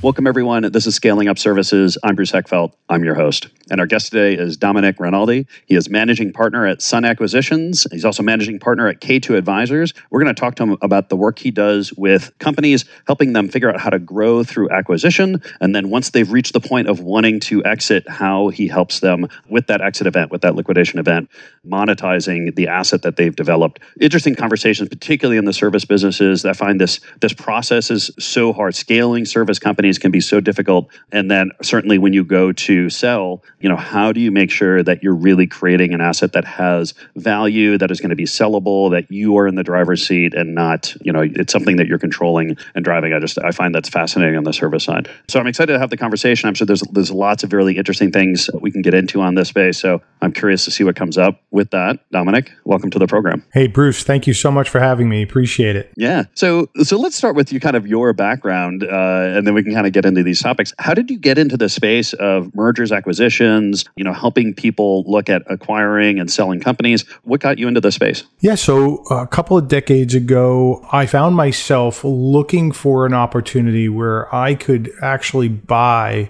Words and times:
Welcome, 0.00 0.28
everyone. 0.28 0.62
This 0.70 0.86
is 0.86 0.94
Scaling 0.94 1.26
Up 1.26 1.40
Services. 1.40 1.98
I'm 2.04 2.14
Bruce 2.14 2.30
Eckfeldt. 2.30 2.72
I'm 2.88 3.02
your 3.02 3.16
host. 3.16 3.48
And 3.68 3.80
our 3.80 3.86
guest 3.86 4.12
today 4.12 4.40
is 4.40 4.56
Domenic 4.56 5.00
Rinaldi. 5.00 5.48
He 5.66 5.74
is 5.74 5.90
managing 5.90 6.32
partner 6.32 6.66
at 6.66 6.80
Sun 6.80 7.04
Acquisitions. 7.04 7.84
He's 7.90 8.04
also 8.04 8.22
managing 8.22 8.60
partner 8.60 8.86
at 8.86 9.00
K2 9.00 9.36
Advisers. 9.36 9.94
We're 10.10 10.22
going 10.22 10.32
to 10.32 10.40
talk 10.40 10.54
to 10.54 10.62
him 10.62 10.76
about 10.82 11.08
the 11.08 11.16
work 11.16 11.40
he 11.40 11.50
does 11.50 11.92
with 11.94 12.30
companies, 12.38 12.84
helping 13.08 13.32
them 13.32 13.48
figure 13.48 13.68
out 13.68 13.80
how 13.80 13.90
to 13.90 13.98
grow 13.98 14.44
through 14.44 14.70
acquisition. 14.70 15.42
And 15.60 15.74
then 15.74 15.90
once 15.90 16.10
they've 16.10 16.30
reached 16.30 16.52
the 16.52 16.60
point 16.60 16.88
of 16.88 17.00
wanting 17.00 17.40
to 17.40 17.64
exit, 17.64 18.08
how 18.08 18.50
he 18.50 18.68
helps 18.68 19.00
them 19.00 19.26
with 19.48 19.66
that 19.66 19.80
exit 19.80 20.06
event, 20.06 20.30
with 20.30 20.42
that 20.42 20.54
liquidation 20.54 21.00
event, 21.00 21.28
monetizing 21.66 22.54
the 22.54 22.68
asset 22.68 23.02
that 23.02 23.16
they've 23.16 23.34
developed. 23.34 23.80
Interesting 24.00 24.36
conversations, 24.36 24.88
particularly 24.88 25.38
in 25.38 25.44
the 25.44 25.52
service 25.52 25.84
businesses. 25.84 26.44
I 26.44 26.52
find 26.52 26.80
this, 26.80 27.00
this 27.20 27.32
process 27.32 27.90
is 27.90 28.12
so 28.20 28.52
hard. 28.52 28.76
Scaling 28.76 29.24
service 29.24 29.58
companies 29.58 29.87
companies 29.88 29.98
can 29.98 30.10
be 30.10 30.20
so 30.20 30.40
difficult. 30.40 30.88
And 31.12 31.30
then 31.30 31.50
certainly 31.62 31.96
when 31.96 32.12
you 32.12 32.22
go 32.22 32.52
to 32.52 32.90
sell, 32.90 33.42
you 33.60 33.68
know, 33.68 33.76
how 33.76 34.12
do 34.12 34.20
you 34.20 34.30
make 34.30 34.50
sure 34.50 34.82
that 34.82 35.02
you're 35.02 35.14
really 35.14 35.46
creating 35.46 35.94
an 35.94 36.00
asset 36.00 36.32
that 36.32 36.44
has 36.44 36.92
value, 37.16 37.78
that 37.78 37.90
is 37.90 38.00
going 38.00 38.10
to 38.10 38.16
be 38.16 38.26
sellable, 38.26 38.90
that 38.90 39.10
you 39.10 39.38
are 39.38 39.48
in 39.48 39.54
the 39.54 39.62
driver's 39.62 40.06
seat 40.06 40.34
and 40.34 40.54
not, 40.54 40.94
you 41.00 41.12
know, 41.12 41.22
it's 41.22 41.52
something 41.52 41.76
that 41.76 41.86
you're 41.86 41.98
controlling 41.98 42.56
and 42.74 42.84
driving. 42.84 43.14
I 43.14 43.18
just 43.18 43.38
I 43.38 43.50
find 43.50 43.74
that's 43.74 43.88
fascinating 43.88 44.36
on 44.36 44.44
the 44.44 44.52
service 44.52 44.84
side. 44.84 45.08
So 45.28 45.40
I'm 45.40 45.46
excited 45.46 45.72
to 45.72 45.78
have 45.78 45.90
the 45.90 45.96
conversation. 45.96 46.48
I'm 46.48 46.54
sure 46.54 46.66
there's 46.66 46.82
there's 46.92 47.10
lots 47.10 47.42
of 47.44 47.52
really 47.54 47.78
interesting 47.78 48.12
things 48.12 48.50
we 48.60 48.70
can 48.70 48.82
get 48.82 48.92
into 48.92 49.22
on 49.22 49.36
this 49.36 49.48
space. 49.48 49.78
So 49.78 50.02
I'm 50.20 50.32
curious 50.32 50.64
to 50.66 50.70
see 50.70 50.84
what 50.84 50.96
comes 50.96 51.16
up 51.16 51.40
with 51.50 51.70
that. 51.70 51.98
Domenic, 52.12 52.50
welcome 52.64 52.90
to 52.90 52.98
the 52.98 53.06
program. 53.06 53.42
Hey 53.54 53.68
Bruce, 53.68 54.04
thank 54.04 54.26
you 54.26 54.34
so 54.34 54.50
much 54.50 54.68
for 54.68 54.80
having 54.80 55.08
me. 55.08 55.22
Appreciate 55.22 55.76
it. 55.76 55.92
Yeah. 55.96 56.24
So 56.34 56.68
so 56.82 56.98
let's 56.98 57.16
start 57.16 57.36
with 57.36 57.52
you 57.52 57.60
kind 57.60 57.76
of 57.76 57.86
your 57.86 58.12
background, 58.12 58.84
uh, 58.84 59.32
and 59.36 59.46
then 59.46 59.54
we 59.54 59.62
can 59.62 59.72
kind 59.78 59.86
of 59.86 59.92
get 59.92 60.04
into 60.04 60.24
these 60.24 60.42
topics. 60.42 60.74
How 60.80 60.92
did 60.92 61.08
you 61.08 61.16
get 61.16 61.38
into 61.38 61.56
the 61.56 61.68
space 61.68 62.12
of 62.14 62.52
mergers, 62.52 62.90
acquisitions, 62.90 63.84
you 63.94 64.02
know, 64.02 64.12
helping 64.12 64.52
people 64.52 65.04
look 65.06 65.28
at 65.28 65.42
acquiring 65.46 66.18
and 66.18 66.28
selling 66.28 66.58
companies? 66.58 67.04
What 67.22 67.40
got 67.40 67.58
you 67.58 67.68
into 67.68 67.80
the 67.80 67.92
space? 67.92 68.24
Yeah, 68.40 68.56
so 68.56 69.04
a 69.08 69.28
couple 69.28 69.56
of 69.56 69.68
decades 69.68 70.16
ago, 70.16 70.84
I 70.90 71.06
found 71.06 71.36
myself 71.36 72.02
looking 72.02 72.72
for 72.72 73.06
an 73.06 73.14
opportunity 73.14 73.88
where 73.88 74.34
I 74.34 74.56
could 74.56 74.90
actually 75.00 75.48
buy 75.48 76.28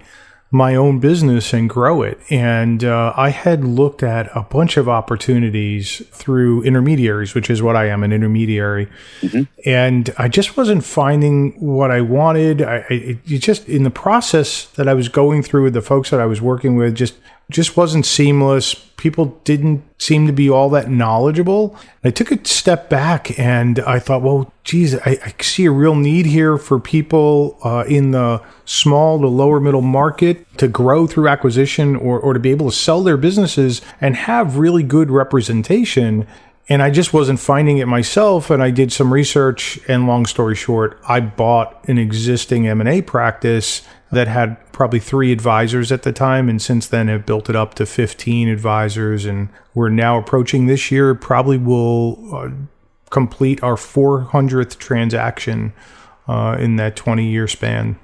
my 0.51 0.75
own 0.75 0.99
business 0.99 1.53
and 1.53 1.69
grow 1.69 2.01
it. 2.03 2.19
And 2.31 2.83
uh, 2.83 3.13
I 3.17 3.29
had 3.29 3.65
looked 3.65 4.03
at 4.03 4.31
a 4.35 4.43
bunch 4.43 4.79
of 4.79 4.89
opportunities 4.89 6.03
through 6.11 6.63
intermediaries, 6.63 7.35
which 7.35 7.51
is 7.51 7.63
what 7.63 7.77
I 7.77 7.89
am 7.89 8.03
an 8.03 8.13
intermediary. 8.13 8.89
Mm-hmm. 9.21 9.43
And 9.67 10.15
I 10.17 10.29
just 10.29 10.57
wasn't 10.57 10.85
finding 10.85 11.53
what 11.61 11.91
I 11.91 12.01
wanted. 12.01 12.63
I, 12.63 12.77
it, 12.89 13.19
it 13.27 13.39
just 13.39 13.69
in 13.69 13.83
the 13.83 13.91
process 13.91 14.67
that 14.73 14.89
I 14.89 14.95
was 14.95 15.11
going 15.11 15.43
through 15.43 15.65
with 15.65 15.75
the 15.75 15.83
folks 15.83 16.09
that 16.11 16.21
I 16.21 16.27
was 16.27 16.41
working 16.41 16.77
with, 16.77 16.95
just 16.95 17.17
just 17.51 17.77
wasn't 17.77 18.07
seamless. 18.07 18.88
People 18.99 19.41
didn't 19.45 19.85
seem 19.97 20.27
to 20.27 20.33
be 20.33 20.51
all 20.51 20.69
that 20.71 20.91
knowledgeable. 20.91 21.77
I 22.03 22.11
took 22.11 22.33
a 22.33 22.45
step 22.47 22.91
back 22.91 23.39
and 23.39 23.79
I 23.81 24.01
thought, 24.01 24.23
well, 24.23 24.53
geez, 24.65 24.97
I, 24.97 25.19
I 25.25 25.35
see 25.41 25.65
a 25.67 25.71
real 25.71 25.95
need 25.95 26.27
here 26.27 26.59
for 26.59 26.81
people 26.81 27.57
uh, 27.65 27.85
in 27.89 28.11
the 28.11 28.43
small 28.65 29.21
to 29.21 29.29
lower 29.29 29.61
middle 29.61 29.83
market 29.83 30.45
to 30.59 30.67
grow 30.67 31.07
through 31.07 31.29
acquisition 31.29 31.95
or, 31.95 32.19
or 32.19 32.35
to 32.35 32.41
be 32.41 32.51
able 32.51 32.71
to 32.71 32.77
sell 32.77 33.03
their 33.03 33.17
businesses 33.17 33.81
and 34.01 34.17
have 34.17 34.59
really 34.59 34.83
good 34.83 35.11
representation. 35.11 36.27
And 36.69 36.83
I 36.83 36.91
just 36.91 37.15
wasn't 37.15 37.41
finding 37.41 37.79
it 37.79 37.87
myself. 37.87 38.51
And 38.51 38.63
I 38.63 38.71
did 38.71 38.93
some 38.93 39.13
research. 39.13 39.79
And 39.89 40.07
long 40.07 40.27
story 40.27 40.55
short, 40.55 41.01
I 41.09 41.21
bought 41.21 41.89
an 41.89 41.99
existing 41.99 42.67
M 42.67 42.81
and 42.81 42.89
A 42.89 43.01
practice 43.01 43.83
that 44.11 44.29
had 44.29 44.57
probably 44.73 45.01
three 45.01 45.33
advisors 45.33 45.93
at 45.93 46.03
the 46.03 46.13
time, 46.13 46.49
and 46.49 46.61
since 46.61 46.87
then 46.87 47.09
have 47.09 47.27
built 47.27 47.51
it 47.51 47.57
up 47.57 47.75
to 47.75 47.87
15 47.87 48.49
advisors. 48.49 49.25
And 49.25 49.49
we're 49.75 49.91
now 49.91 50.19
approaching 50.19 50.67
this 50.67 50.91
year, 50.91 51.15
probably 51.15 51.59
will 51.59 52.35
uh, 52.35 52.51
complete 53.11 53.63
our 53.63 53.75
400th 53.75 54.79
transaction 54.79 55.73
uh, 56.27 56.57
in 56.59 56.77
that 56.77 56.97
20 56.97 57.27
year 57.27 57.47
span. 57.47 57.99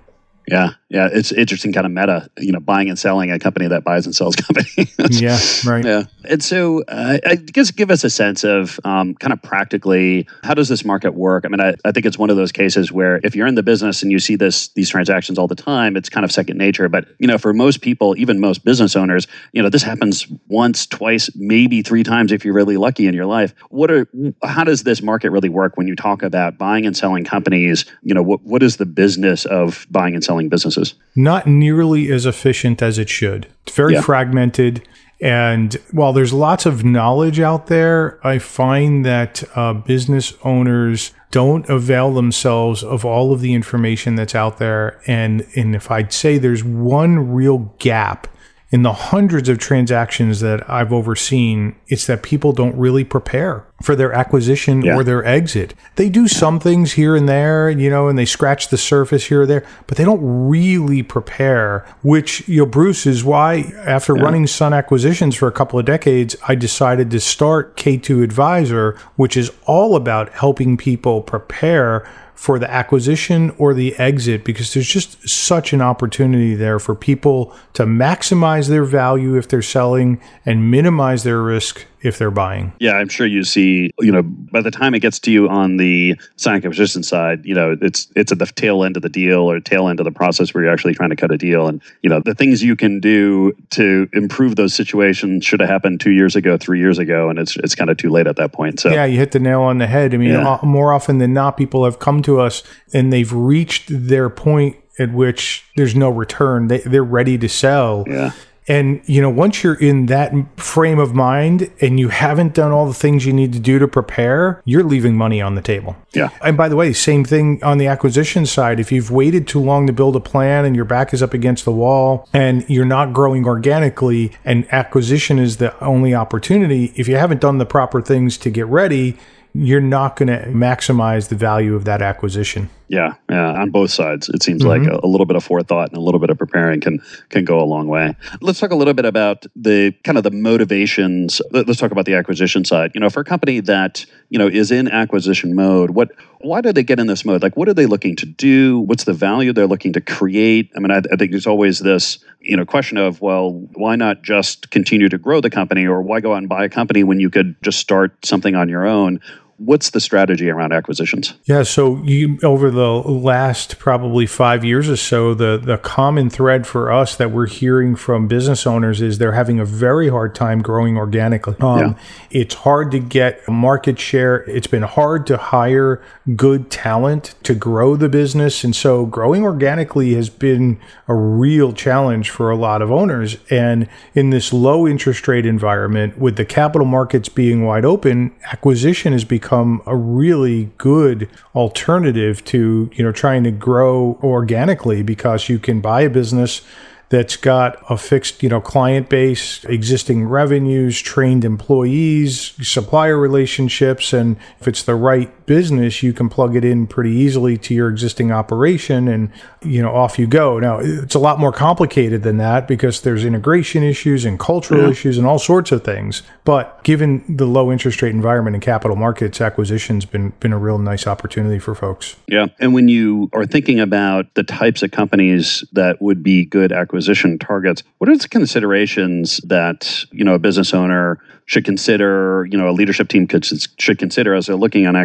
Yeah, 0.46 0.70
yeah, 0.90 1.08
it's 1.10 1.32
interesting 1.32 1.72
kind 1.72 1.86
of 1.86 1.92
meta, 1.92 2.28
you 2.38 2.52
know, 2.52 2.60
buying 2.60 2.88
and 2.88 2.98
selling 2.98 3.30
a 3.30 3.38
company 3.38 3.66
that 3.68 3.82
buys 3.82 4.04
and 4.04 4.14
sells 4.14 4.36
companies. 4.36 5.20
yeah, 5.20 5.38
right. 5.66 5.84
Yeah, 5.84 6.04
and 6.28 6.42
so 6.42 6.82
uh, 6.86 7.18
I 7.26 7.36
guess 7.36 7.70
give 7.70 7.90
us 7.90 8.04
a 8.04 8.10
sense 8.10 8.44
of 8.44 8.78
um, 8.84 9.14
kind 9.14 9.32
of 9.32 9.42
practically 9.42 10.28
how 10.42 10.54
does 10.54 10.68
this 10.68 10.84
market 10.84 11.14
work? 11.14 11.44
I 11.46 11.48
mean, 11.48 11.60
I, 11.60 11.74
I 11.84 11.92
think 11.92 12.04
it's 12.04 12.18
one 12.18 12.30
of 12.30 12.36
those 12.36 12.52
cases 12.52 12.92
where 12.92 13.20
if 13.24 13.34
you're 13.34 13.46
in 13.46 13.54
the 13.54 13.62
business 13.62 14.02
and 14.02 14.12
you 14.12 14.18
see 14.18 14.36
this 14.36 14.68
these 14.68 14.90
transactions 14.90 15.38
all 15.38 15.48
the 15.48 15.54
time, 15.54 15.96
it's 15.96 16.10
kind 16.10 16.24
of 16.24 16.30
second 16.30 16.58
nature. 16.58 16.88
But 16.88 17.06
you 17.18 17.26
know, 17.26 17.38
for 17.38 17.54
most 17.54 17.80
people, 17.80 18.14
even 18.18 18.38
most 18.38 18.64
business 18.64 18.94
owners, 18.94 19.26
you 19.52 19.62
know, 19.62 19.70
this 19.70 19.82
happens 19.82 20.26
once, 20.48 20.86
twice, 20.86 21.30
maybe 21.34 21.82
three 21.82 22.02
times 22.02 22.32
if 22.32 22.44
you're 22.44 22.54
really 22.54 22.76
lucky 22.76 23.06
in 23.06 23.14
your 23.14 23.26
life. 23.26 23.54
What 23.70 23.90
are 23.90 24.06
how 24.42 24.64
does 24.64 24.82
this 24.82 25.00
market 25.00 25.30
really 25.30 25.48
work 25.48 25.76
when 25.78 25.88
you 25.88 25.96
talk 25.96 26.22
about 26.22 26.58
buying 26.58 26.84
and 26.84 26.96
selling 26.96 27.24
companies? 27.24 27.86
You 28.02 28.14
know, 28.14 28.22
what 28.22 28.42
what 28.42 28.62
is 28.62 28.76
the 28.76 28.86
business 28.86 29.46
of 29.46 29.86
buying 29.90 30.14
and 30.14 30.22
selling 30.22 30.33
selling 30.34 30.48
businesses? 30.48 30.94
Not 31.14 31.46
nearly 31.46 32.10
as 32.10 32.26
efficient 32.26 32.82
as 32.82 32.98
it 32.98 33.08
should. 33.08 33.46
It's 33.66 33.76
very 33.76 33.94
yeah. 33.94 34.00
fragmented. 34.00 34.86
And 35.20 35.74
while 35.92 36.12
there's 36.12 36.32
lots 36.32 36.66
of 36.66 36.84
knowledge 36.84 37.38
out 37.38 37.68
there, 37.68 38.18
I 38.26 38.38
find 38.38 39.04
that 39.06 39.44
uh, 39.54 39.74
business 39.74 40.34
owners 40.42 41.12
don't 41.30 41.68
avail 41.68 42.12
themselves 42.12 42.82
of 42.82 43.04
all 43.04 43.32
of 43.32 43.40
the 43.40 43.54
information 43.54 44.16
that's 44.16 44.34
out 44.34 44.58
there. 44.58 45.00
And, 45.06 45.46
and 45.54 45.74
if 45.74 45.90
I'd 45.90 46.12
say 46.12 46.36
there's 46.36 46.64
one 46.64 47.32
real 47.32 47.72
gap 47.78 48.26
in 48.74 48.82
the 48.82 48.92
hundreds 48.92 49.48
of 49.48 49.56
transactions 49.56 50.40
that 50.40 50.68
I've 50.68 50.92
overseen, 50.92 51.76
it's 51.86 52.08
that 52.08 52.24
people 52.24 52.52
don't 52.52 52.76
really 52.76 53.04
prepare 53.04 53.64
for 53.80 53.94
their 53.94 54.12
acquisition 54.12 54.82
yeah. 54.82 54.96
or 54.96 55.04
their 55.04 55.24
exit. 55.24 55.74
They 55.94 56.08
do 56.08 56.26
some 56.26 56.58
things 56.58 56.94
here 56.94 57.14
and 57.14 57.28
there, 57.28 57.70
you 57.70 57.88
know, 57.88 58.08
and 58.08 58.18
they 58.18 58.24
scratch 58.24 58.70
the 58.70 58.76
surface 58.76 59.26
here 59.26 59.42
or 59.42 59.46
there, 59.46 59.64
but 59.86 59.96
they 59.96 60.02
don't 60.02 60.48
really 60.48 61.04
prepare, 61.04 61.86
which, 62.02 62.48
you 62.48 62.62
know, 62.62 62.66
Bruce 62.66 63.06
is 63.06 63.22
why 63.22 63.72
after 63.84 64.16
yeah. 64.16 64.24
running 64.24 64.48
Sun 64.48 64.72
Acquisitions 64.72 65.36
for 65.36 65.46
a 65.46 65.52
couple 65.52 65.78
of 65.78 65.84
decades, 65.84 66.34
I 66.48 66.56
decided 66.56 67.12
to 67.12 67.20
start 67.20 67.76
K2 67.76 68.24
Adviser, 68.24 68.98
which 69.14 69.36
is 69.36 69.52
all 69.66 69.94
about 69.94 70.30
helping 70.30 70.76
people 70.76 71.22
prepare 71.22 72.04
for 72.34 72.58
the 72.58 72.70
acquisition 72.70 73.54
or 73.58 73.74
the 73.74 73.94
exit 73.96 74.44
because 74.44 74.74
there's 74.74 74.88
just 74.88 75.28
such 75.28 75.72
an 75.72 75.80
opportunity 75.80 76.54
there 76.54 76.78
for 76.78 76.94
people 76.94 77.54
to 77.72 77.84
maximize 77.84 78.68
their 78.68 78.84
value 78.84 79.36
if 79.36 79.48
they're 79.48 79.62
selling 79.62 80.20
and 80.44 80.70
minimize 80.70 81.22
their 81.22 81.40
risk 81.40 81.86
if 82.04 82.18
they're 82.18 82.30
buying. 82.30 82.72
Yeah, 82.78 82.92
I'm 82.92 83.08
sure 83.08 83.26
you 83.26 83.42
see, 83.44 83.90
you 83.98 84.12
know, 84.12 84.22
by 84.22 84.60
the 84.60 84.70
time 84.70 84.94
it 84.94 85.00
gets 85.00 85.18
to 85.20 85.32
you 85.32 85.48
on 85.48 85.78
the 85.78 86.20
Sun 86.36 86.54
acquisition 86.56 87.02
side, 87.02 87.44
you 87.46 87.54
know, 87.54 87.76
it's 87.80 88.08
it's 88.14 88.30
at 88.30 88.38
the 88.38 88.46
tail 88.46 88.84
end 88.84 88.96
of 88.96 89.02
the 89.02 89.08
deal 89.08 89.40
or 89.50 89.58
tail 89.58 89.88
end 89.88 90.00
of 90.00 90.04
the 90.04 90.12
process 90.12 90.52
where 90.52 90.64
you're 90.64 90.72
actually 90.72 90.94
trying 90.94 91.10
to 91.10 91.16
cut 91.16 91.32
a 91.32 91.38
deal. 91.38 91.66
And, 91.66 91.82
you 92.02 92.10
know, 92.10 92.20
the 92.20 92.34
things 92.34 92.62
you 92.62 92.76
can 92.76 93.00
do 93.00 93.56
to 93.70 94.06
improve 94.12 94.56
those 94.56 94.74
situations 94.74 95.44
should 95.46 95.60
have 95.60 95.70
happened 95.70 96.00
two 96.00 96.12
years 96.12 96.36
ago, 96.36 96.58
three 96.58 96.78
years 96.78 96.98
ago, 96.98 97.30
and 97.30 97.38
it's 97.38 97.56
it's 97.56 97.74
kind 97.74 97.88
of 97.88 97.96
too 97.96 98.10
late 98.10 98.26
at 98.26 98.36
that 98.36 98.52
point. 98.52 98.80
So 98.80 98.90
Yeah, 98.90 99.06
you 99.06 99.16
hit 99.16 99.32
the 99.32 99.40
nail 99.40 99.62
on 99.62 99.78
the 99.78 99.86
head. 99.86 100.12
I 100.12 100.18
mean, 100.18 100.30
yeah. 100.30 100.58
Uh, 100.62 100.66
more 100.66 100.92
often 100.92 101.18
than 101.18 101.32
not, 101.32 101.56
people 101.56 101.86
have 101.86 101.98
come 101.98 102.20
to 102.22 102.38
us 102.38 102.62
and 102.92 103.12
they've 103.12 103.32
reached 103.32 103.86
their 103.88 104.28
point 104.28 104.76
at 104.98 105.12
which 105.12 105.64
there's 105.76 105.94
no 105.94 106.10
return. 106.10 106.68
They, 106.68 106.78
they're 106.78 107.02
ready 107.02 107.38
to 107.38 107.48
sell. 107.48 108.04
Yeah 108.06 108.32
And, 108.66 109.02
you 109.04 109.20
know, 109.20 109.30
once 109.30 109.62
you're 109.62 109.74
in 109.74 110.06
that 110.06 110.32
frame 110.58 110.98
of 110.98 111.14
mind 111.14 111.70
and 111.80 112.00
you 112.00 112.08
haven't 112.08 112.54
done 112.54 112.72
all 112.72 112.86
the 112.86 112.94
things 112.94 113.26
you 113.26 113.32
need 113.32 113.52
to 113.52 113.60
do 113.60 113.78
to 113.78 113.86
prepare, 113.86 114.62
you're 114.64 114.82
leaving 114.82 115.16
money 115.16 115.42
on 115.42 115.54
the 115.54 115.60
table. 115.60 115.96
Yeah. 116.12 116.30
And 116.40 116.56
by 116.56 116.68
the 116.68 116.76
way, 116.76 116.92
same 116.92 117.24
thing 117.24 117.62
on 117.62 117.78
the 117.78 117.86
acquisition 117.86 118.46
side. 118.46 118.80
If 118.80 118.90
you've 118.90 119.10
waited 119.10 119.46
too 119.46 119.60
long 119.60 119.86
to 119.86 119.92
build 119.92 120.16
a 120.16 120.20
plan 120.20 120.64
and 120.64 120.74
your 120.74 120.86
back 120.86 121.12
is 121.12 121.22
up 121.22 121.34
against 121.34 121.64
the 121.64 121.72
wall 121.72 122.26
and 122.32 122.64
you're 122.68 122.84
not 122.86 123.12
growing 123.12 123.44
organically 123.44 124.32
and 124.44 124.66
acquisition 124.72 125.38
is 125.38 125.58
the 125.58 125.78
only 125.84 126.14
opportunity, 126.14 126.92
if 126.96 127.06
you 127.06 127.16
haven't 127.16 127.40
done 127.40 127.58
the 127.58 127.66
proper 127.66 128.00
things 128.00 128.38
to 128.38 128.50
get 128.50 128.66
ready, 128.66 129.18
you're 129.52 129.80
not 129.80 130.16
going 130.16 130.26
to 130.26 130.48
maximize 130.48 131.28
the 131.28 131.36
value 131.36 131.74
of 131.74 131.84
that 131.84 132.02
acquisition. 132.02 132.68
Yeah, 132.88 133.14
yeah, 133.30 133.52
on 133.52 133.70
both 133.70 133.90
sides, 133.90 134.28
it 134.28 134.42
seems 134.42 134.62
mm-hmm. 134.62 134.84
like 134.84 134.92
a, 134.92 135.00
a, 135.02 135.08
little 135.08 135.24
bit 135.24 135.36
of 135.36 135.44
forethought 135.44 135.88
and 135.88 135.96
a 135.96 136.00
little 136.00 136.20
bit 136.20 136.28
of 136.28 136.36
preparing 136.36 136.80
can 136.80 137.00
can 137.30 137.44
go 137.44 137.58
a 137.58 137.64
long 137.64 137.88
way. 137.88 138.14
Let's 138.42 138.60
talk 138.60 138.72
a 138.72 138.74
little 138.74 138.92
bit 138.92 139.06
about 139.06 139.46
the 139.56 139.92
kind 140.04 140.18
of 140.18 140.24
the 140.24 140.30
motivations. 140.30 141.40
Let's 141.50 141.78
talk 141.78 141.92
about 141.92 142.04
the 142.04 142.14
acquisition 142.14 142.62
side. 142.64 142.92
You 142.94 143.00
know, 143.00 143.08
for 143.08 143.20
a 143.20 143.24
company 143.24 143.60
that 143.60 144.04
you 144.28 144.38
know 144.38 144.48
is 144.48 144.70
in 144.70 144.88
acquisition 144.88 145.54
mode, 145.54 145.90
what 145.90 146.10
why 146.40 146.60
do 146.60 146.74
they 146.74 146.82
get 146.82 147.00
in 147.00 147.06
this 147.06 147.24
mode? 147.24 147.42
Like, 147.42 147.56
what 147.56 147.70
are 147.70 147.74
they 147.74 147.86
looking 147.86 148.16
to 148.16 148.26
do? 148.26 148.80
What's 148.80 149.04
the 149.04 149.14
value 149.14 149.54
they're 149.54 149.66
looking 149.66 149.94
to 149.94 150.02
create? 150.02 150.70
I 150.76 150.80
mean, 150.80 150.90
I, 150.90 150.98
I 150.98 151.16
think 151.16 151.30
there's 151.30 151.46
always 151.46 151.78
this 151.78 152.18
you 152.40 152.54
know 152.54 152.66
question 152.66 152.98
of 152.98 153.22
well, 153.22 153.52
why 153.72 153.96
not 153.96 154.22
just 154.22 154.70
continue 154.70 155.08
to 155.08 155.16
grow 155.16 155.40
the 155.40 155.48
company, 155.48 155.86
or 155.86 156.02
why 156.02 156.20
go 156.20 156.34
out 156.34 156.38
and 156.38 156.50
buy 156.50 156.66
a 156.66 156.68
company 156.68 157.02
when 157.02 157.18
you 157.18 157.30
could 157.30 157.56
just 157.62 157.78
start 157.78 158.26
something 158.26 158.54
on 158.54 158.68
your 158.68 158.86
own? 158.86 159.20
What's 159.58 159.90
the 159.90 160.00
strategy 160.00 160.50
around 160.50 160.72
acquisitions? 160.72 161.34
Yeah, 161.44 161.62
so 161.62 162.02
you 162.02 162.38
over 162.42 162.70
the 162.70 162.90
last 162.90 163.78
probably 163.78 164.26
five 164.26 164.64
years 164.64 164.88
or 164.88 164.96
so, 164.96 165.32
the 165.32 165.60
the 165.62 165.78
common 165.78 166.28
thread 166.28 166.66
for 166.66 166.90
us 166.90 167.14
that 167.16 167.30
we're 167.30 167.46
hearing 167.46 167.94
from 167.94 168.26
business 168.26 168.66
owners 168.66 169.00
is 169.00 169.18
they're 169.18 169.32
having 169.32 169.60
a 169.60 169.64
very 169.64 170.08
hard 170.08 170.34
time 170.34 170.60
growing 170.60 170.96
organically. 170.96 171.54
Um, 171.60 171.78
yeah. 171.78 171.94
It's 172.30 172.54
hard 172.56 172.90
to 172.90 172.98
get 172.98 173.48
market 173.48 174.00
share. 174.00 174.42
It's 174.50 174.66
been 174.66 174.82
hard 174.82 175.24
to 175.28 175.36
hire 175.36 176.02
good 176.34 176.68
talent 176.68 177.36
to 177.44 177.54
grow 177.54 177.94
the 177.94 178.08
business, 178.08 178.64
and 178.64 178.74
so 178.74 179.06
growing 179.06 179.44
organically 179.44 180.14
has 180.14 180.30
been 180.30 180.80
a 181.06 181.14
real 181.14 181.72
challenge 181.72 182.28
for 182.28 182.50
a 182.50 182.56
lot 182.56 182.82
of 182.82 182.90
owners. 182.90 183.36
And 183.50 183.88
in 184.14 184.30
this 184.30 184.52
low 184.52 184.88
interest 184.88 185.28
rate 185.28 185.46
environment, 185.46 186.18
with 186.18 186.36
the 186.36 186.44
capital 186.44 186.86
markets 186.86 187.28
being 187.28 187.64
wide 187.64 187.84
open, 187.84 188.34
acquisition 188.50 189.12
is 189.12 189.24
becoming 189.24 189.43
become 189.44 189.82
a 189.84 189.94
really 189.94 190.70
good 190.78 191.28
alternative 191.54 192.42
to 192.46 192.90
you 192.94 193.04
know 193.04 193.12
trying 193.12 193.44
to 193.44 193.50
grow 193.50 194.18
organically 194.22 195.02
because 195.02 195.50
you 195.50 195.58
can 195.58 195.82
buy 195.82 196.00
a 196.00 196.08
business 196.08 196.62
that's 197.10 197.36
got 197.36 197.76
a 197.90 197.98
fixed, 197.98 198.42
you 198.42 198.48
know, 198.48 198.60
client 198.60 199.08
base, 199.08 199.62
existing 199.66 200.26
revenues, 200.26 201.00
trained 201.00 201.44
employees, 201.44 202.54
supplier 202.66 203.18
relationships, 203.18 204.12
and 204.14 204.36
if 204.58 204.66
it's 204.66 204.82
the 204.82 204.94
right 204.94 205.43
business, 205.46 206.02
you 206.02 206.12
can 206.12 206.28
plug 206.28 206.56
it 206.56 206.64
in 206.64 206.86
pretty 206.86 207.10
easily 207.10 207.56
to 207.58 207.74
your 207.74 207.88
existing 207.88 208.32
operation 208.32 209.08
and, 209.08 209.30
you 209.62 209.82
know, 209.82 209.94
off 209.94 210.18
you 210.18 210.26
go. 210.26 210.58
Now, 210.58 210.78
it's 210.80 211.14
a 211.14 211.18
lot 211.18 211.38
more 211.38 211.52
complicated 211.52 212.22
than 212.22 212.38
that 212.38 212.66
because 212.66 213.02
there's 213.02 213.24
integration 213.24 213.82
issues 213.82 214.24
and 214.24 214.38
cultural 214.38 214.82
yeah. 214.82 214.90
issues 214.90 215.18
and 215.18 215.26
all 215.26 215.38
sorts 215.38 215.72
of 215.72 215.84
things. 215.84 216.22
But 216.44 216.82
given 216.84 217.24
the 217.28 217.46
low 217.46 217.72
interest 217.72 218.02
rate 218.02 218.14
environment 218.14 218.54
in 218.54 218.60
capital 218.60 218.96
markets, 218.96 219.40
acquisition's 219.40 220.04
been 220.04 220.30
been 220.40 220.52
a 220.52 220.58
real 220.58 220.78
nice 220.78 221.06
opportunity 221.06 221.58
for 221.58 221.74
folks. 221.74 222.16
Yeah. 222.26 222.46
And 222.58 222.74
when 222.74 222.88
you 222.88 223.30
are 223.32 223.46
thinking 223.46 223.80
about 223.80 224.34
the 224.34 224.42
types 224.42 224.82
of 224.82 224.90
companies 224.90 225.64
that 225.72 226.00
would 226.00 226.22
be 226.22 226.44
good 226.44 226.72
acquisition 226.72 227.38
targets, 227.38 227.82
what 227.98 228.10
are 228.10 228.16
the 228.16 228.28
considerations 228.28 229.38
that 229.44 230.04
you 230.12 230.24
know 230.24 230.34
a 230.34 230.38
business 230.38 230.74
owner 230.74 231.20
should 231.46 231.64
consider, 231.64 232.46
you 232.50 232.56
know, 232.56 232.68
a 232.68 232.72
leadership 232.72 233.08
team 233.08 233.26
could, 233.26 233.44
should 233.78 233.98
consider 233.98 234.34
as 234.34 234.46
they're 234.46 234.56
looking 234.56 234.86
on 234.86 234.96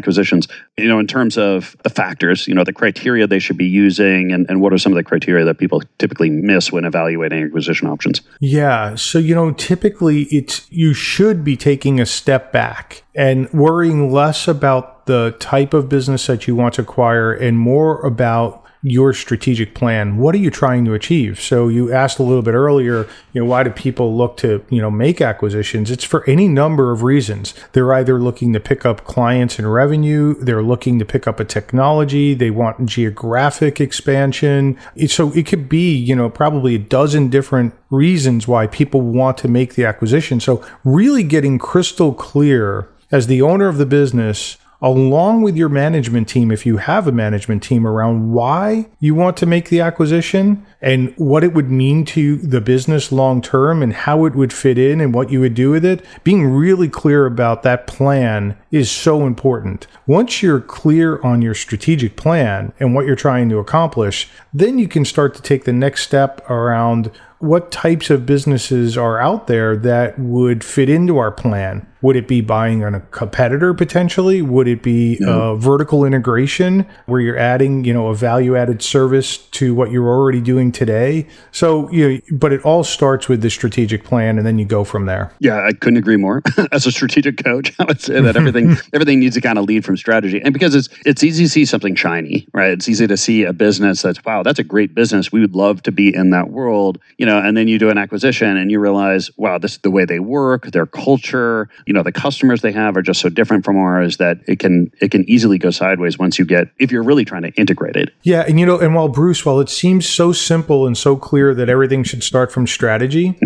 you 0.78 0.88
know, 0.88 1.00
in 1.00 1.08
terms 1.08 1.38
of 1.38 1.76
the 1.84 1.90
factors, 1.90 2.48
you 2.48 2.54
know, 2.54 2.64
the 2.64 2.74
criteria 2.74 3.28
they 3.28 3.40
should 3.40 3.58
be 3.58 3.68
using 3.68 4.32
and, 4.32 4.46
and 4.50 4.62
what 4.62 4.74
are 4.74 4.78
some 4.78 4.92
of 4.92 4.98
the 4.98 5.04
criteria 5.04 5.46
that 5.46 5.58
people 5.58 5.82
typically 5.98 6.30
miss 6.30 6.72
when 6.72 6.86
evaluating 6.86 7.44
acquisition 7.44 7.88
options? 7.88 8.22
Yeah. 8.40 8.96
So, 8.96 9.20
you 9.20 9.36
know, 9.36 9.52
typically 9.52 10.24
it's, 10.24 10.70
you 10.72 10.94
should 10.94 11.44
be 11.44 11.56
taking 11.56 12.00
a 12.00 12.06
step 12.06 12.52
back 12.52 13.04
and 13.16 13.52
worrying 13.52 14.12
less 14.12 14.48
about 14.48 15.06
the 15.06 15.36
type 15.40 15.74
of 15.74 15.90
business 15.90 16.28
that 16.28 16.48
you 16.48 16.56
want 16.56 16.76
to 16.76 16.82
acquire 16.82 17.34
and 17.34 17.58
more 17.58 18.06
about 18.06 18.64
your 18.82 19.14
strategic 19.14 19.76
plan. 19.76 20.18
What 20.18 20.34
are 20.36 20.40
you 20.40 20.50
trying 20.50 20.86
to 20.86 20.94
achieve? 20.94 21.40
So 21.42 21.68
you 21.68 21.92
asked 21.92 22.18
a 22.18 22.24
little 22.24 22.42
bit 22.42 22.54
earlier, 22.54 23.08
you 23.34 23.42
know, 23.42 23.46
why 23.46 23.64
do 23.64 23.72
people 23.72 24.16
look 24.16 24.38
to, 24.38 24.64
you 24.70 24.82
know, 24.82 24.90
make 24.90 25.20
acquisitions? 25.20 25.92
It's 25.92 26.06
for 26.06 26.28
any 26.30 26.48
number 26.48 26.94
of 26.94 27.04
reasons. 27.04 27.54
They're 27.74 27.94
either 27.94 28.20
looking 28.20 28.54
to 28.54 28.60
pick 28.60 28.86
up 28.86 29.04
clients 29.04 29.60
and 29.60 29.72
revenue, 29.72 30.36
they're 30.36 30.64
looking 30.64 30.98
to 31.00 31.06
pick 31.06 31.28
up 31.28 31.42
a 31.42 31.46
technology, 31.46 32.34
they 32.34 32.52
want 32.52 32.86
geographic 32.86 33.82
expansion. 33.82 34.78
So 35.08 35.34
it 35.34 35.46
could 35.46 35.68
be, 35.68 35.94
you 35.94 36.16
know, 36.16 36.30
probably 36.30 36.76
a 36.76 36.80
dozen 36.80 37.30
different 37.30 37.74
reasons 37.90 38.48
why 38.48 38.68
people 38.68 39.02
want 39.02 39.38
to 39.40 39.50
make 39.50 39.76
the 39.76 39.84
acquisition. 39.84 40.40
So 40.40 40.66
really 40.86 41.24
getting 41.24 41.60
crystal 41.60 42.14
clear 42.14 42.88
as 43.12 43.28
the 43.28 43.42
owner 43.42 43.68
of 43.68 43.78
the 43.78 43.86
business 43.86 44.58
along 44.82 45.42
with 45.42 45.56
your 45.56 45.70
management 45.70 46.28
team, 46.28 46.52
if 46.52 46.66
you 46.66 46.78
have 46.78 47.08
a 47.08 47.12
management 47.12 47.64
team, 47.64 47.86
around 47.86 48.32
why 48.32 48.88
you 49.00 49.14
want 49.14 49.38
to 49.38 49.46
make 49.46 49.70
the 49.70 49.82
acquisition 49.82 50.66
and 50.82 51.14
what 51.18 51.44
it 51.44 51.54
would 51.54 51.70
mean 51.70 52.06
to 52.06 52.38
the 52.38 52.62
business 52.62 53.12
long 53.12 53.42
term 53.42 53.84
and 53.84 53.94
how 53.94 54.26
it 54.26 54.36
would 54.36 54.54
fit 54.54 54.78
in 54.78 55.02
and 55.02 55.14
what 55.14 55.30
you 55.30 55.40
would 55.40 55.54
do 55.54 55.72
with 55.72 55.84
it. 55.84 56.06
Being 56.24 56.46
really 56.46 56.88
clear 56.88 57.26
about 57.26 57.64
that 57.64 57.88
plan 57.88 58.58
is 58.72 58.90
so 58.90 59.26
important. 59.26 59.88
Once 60.08 60.42
you're 60.42 60.62
clear 60.62 61.22
on 61.22 61.42
your 61.42 61.56
strategic 61.56 62.16
plan 62.16 62.72
and 62.80 62.96
what 62.96 63.06
you're 63.06 63.16
trying 63.16 63.50
to 63.50 63.60
accomplish, 63.60 64.30
then 64.54 64.80
you 64.80 64.88
can 64.88 65.04
start 65.04 65.36
to 65.36 65.42
take 65.42 65.66
the 65.66 65.74
next 65.74 66.04
step 66.04 66.48
around 66.50 67.12
what 67.40 67.72
types 67.72 68.10
of 68.10 68.26
businesses 68.26 68.98
are 68.98 69.20
out 69.20 69.48
there 69.48 69.76
that 69.78 70.20
would 70.20 70.64
fit 70.64 70.90
into 70.90 71.18
our 71.18 71.32
plan? 71.32 71.88
Would 72.02 72.16
it 72.16 72.28
be 72.28 72.42
buying 72.42 72.84
on 72.84 72.96
a 72.96 73.02
competitor 73.12 73.74
potentially? 73.74 74.42
Would 74.42 74.68
it 74.68 74.82
be 74.82 75.18
no. 75.20 75.52
a 75.52 75.58
vertical 75.58 76.06
integration 76.06 76.88
where 77.08 77.20
you're 77.20 77.38
adding, 77.38 77.84
you 77.84 77.94
know, 77.94 78.08
a 78.08 78.16
value 78.16 78.56
added 78.56 78.82
service 78.82 79.38
to 79.38 79.76
what 79.76 79.92
you're 79.92 80.08
already 80.08 80.40
doing 80.40 80.72
today? 80.72 81.28
So, 81.52 81.92
you 81.92 82.10
know, 82.10 82.20
but 82.32 82.54
it 82.54 82.62
all 82.64 82.84
starts 82.84 83.28
with 83.28 83.42
the 83.42 83.50
strategic 83.50 84.04
plan 84.04 84.38
and 84.38 84.48
then 84.48 84.58
you 84.58 84.66
go 84.66 84.84
from 84.84 85.08
there. 85.08 85.34
Yeah, 85.40 85.66
I 85.66 85.74
couldn't 85.74 85.98
agree 85.98 86.16
more. 86.18 86.42
As 86.72 86.86
a 86.86 86.92
strategic 86.92 87.44
coach, 87.44 87.74
I 87.80 87.84
would 87.84 88.00
say 88.00 88.22
that 88.22 88.38
everything 88.38 88.78
everything 88.94 89.20
needs 89.20 89.36
to 89.36 89.42
kind 89.42 89.58
of 89.58 89.66
lead 89.66 89.84
from 89.84 89.98
strategy. 89.98 90.42
And 90.42 90.54
because 90.54 90.76
it's 90.76 90.90
it's 91.06 91.24
easy 91.24 91.46
to 91.46 91.50
see 91.50 91.66
something 91.66 91.96
shiny, 91.96 92.48
right? 92.54 92.72
It's 92.72 92.88
easy 92.88 93.08
to 93.08 93.18
see 93.18 93.44
a 93.44 93.54
business 93.54 94.02
that's 94.02 94.24
wow, 94.24 94.44
that's 94.44 94.60
a 94.60 94.64
great 94.64 94.96
business. 94.96 95.32
We 95.32 95.42
would 95.42 95.56
love 95.56 95.84
to 95.84 95.92
be 95.92 96.14
in 96.16 96.30
that 96.30 96.50
world. 96.50 97.00
You 97.18 97.26
know, 97.26 97.40
and 97.40 97.58
then 97.58 97.68
you 97.68 97.78
do 97.78 97.90
an 97.90 97.98
acquisition 97.98 98.56
and 98.56 98.72
you 98.72 98.80
realize, 98.80 99.30
wow, 99.38 99.58
this 99.58 99.74
is 99.74 99.78
the 99.80 99.92
way 99.92 100.06
they 100.06 100.20
work, 100.20 100.68
their 100.72 100.86
culture, 100.86 101.70
you 101.90 101.94
know 101.94 102.04
the 102.04 102.12
customers 102.12 102.62
they 102.62 102.72
have 102.72 102.96
are 102.96 103.02
just 103.02 103.20
so 103.20 103.30
different 103.30 103.66
from 103.66 103.76
ours 103.76 104.18
that 104.18 104.38
it 104.48 104.60
can 104.60 104.92
it 105.02 105.10
can 105.10 105.28
easily 105.28 105.58
go 105.58 105.72
sideways 105.72 106.20
once 106.20 106.38
you 106.38 106.46
get 106.46 106.68
if 106.78 106.92
you're 106.92 107.02
really 107.02 107.26
trying 107.26 107.42
to 107.42 107.52
integrate 107.54 107.96
it 107.96 108.14
yeah 108.22 108.46
and 108.48 108.60
you 108.60 108.66
know 108.66 108.78
and 108.78 108.94
while 108.94 109.08
bruce 109.08 109.44
while 109.44 109.60
it 109.60 109.70
seems 109.70 110.08
so 110.08 110.32
simple 110.32 110.86
and 110.86 110.96
so 110.96 111.16
clear 111.16 111.56
that 111.56 111.68
everything 111.68 112.04
should 112.04 112.24
start 112.24 112.52
from 112.52 112.68
strategy 112.68 113.38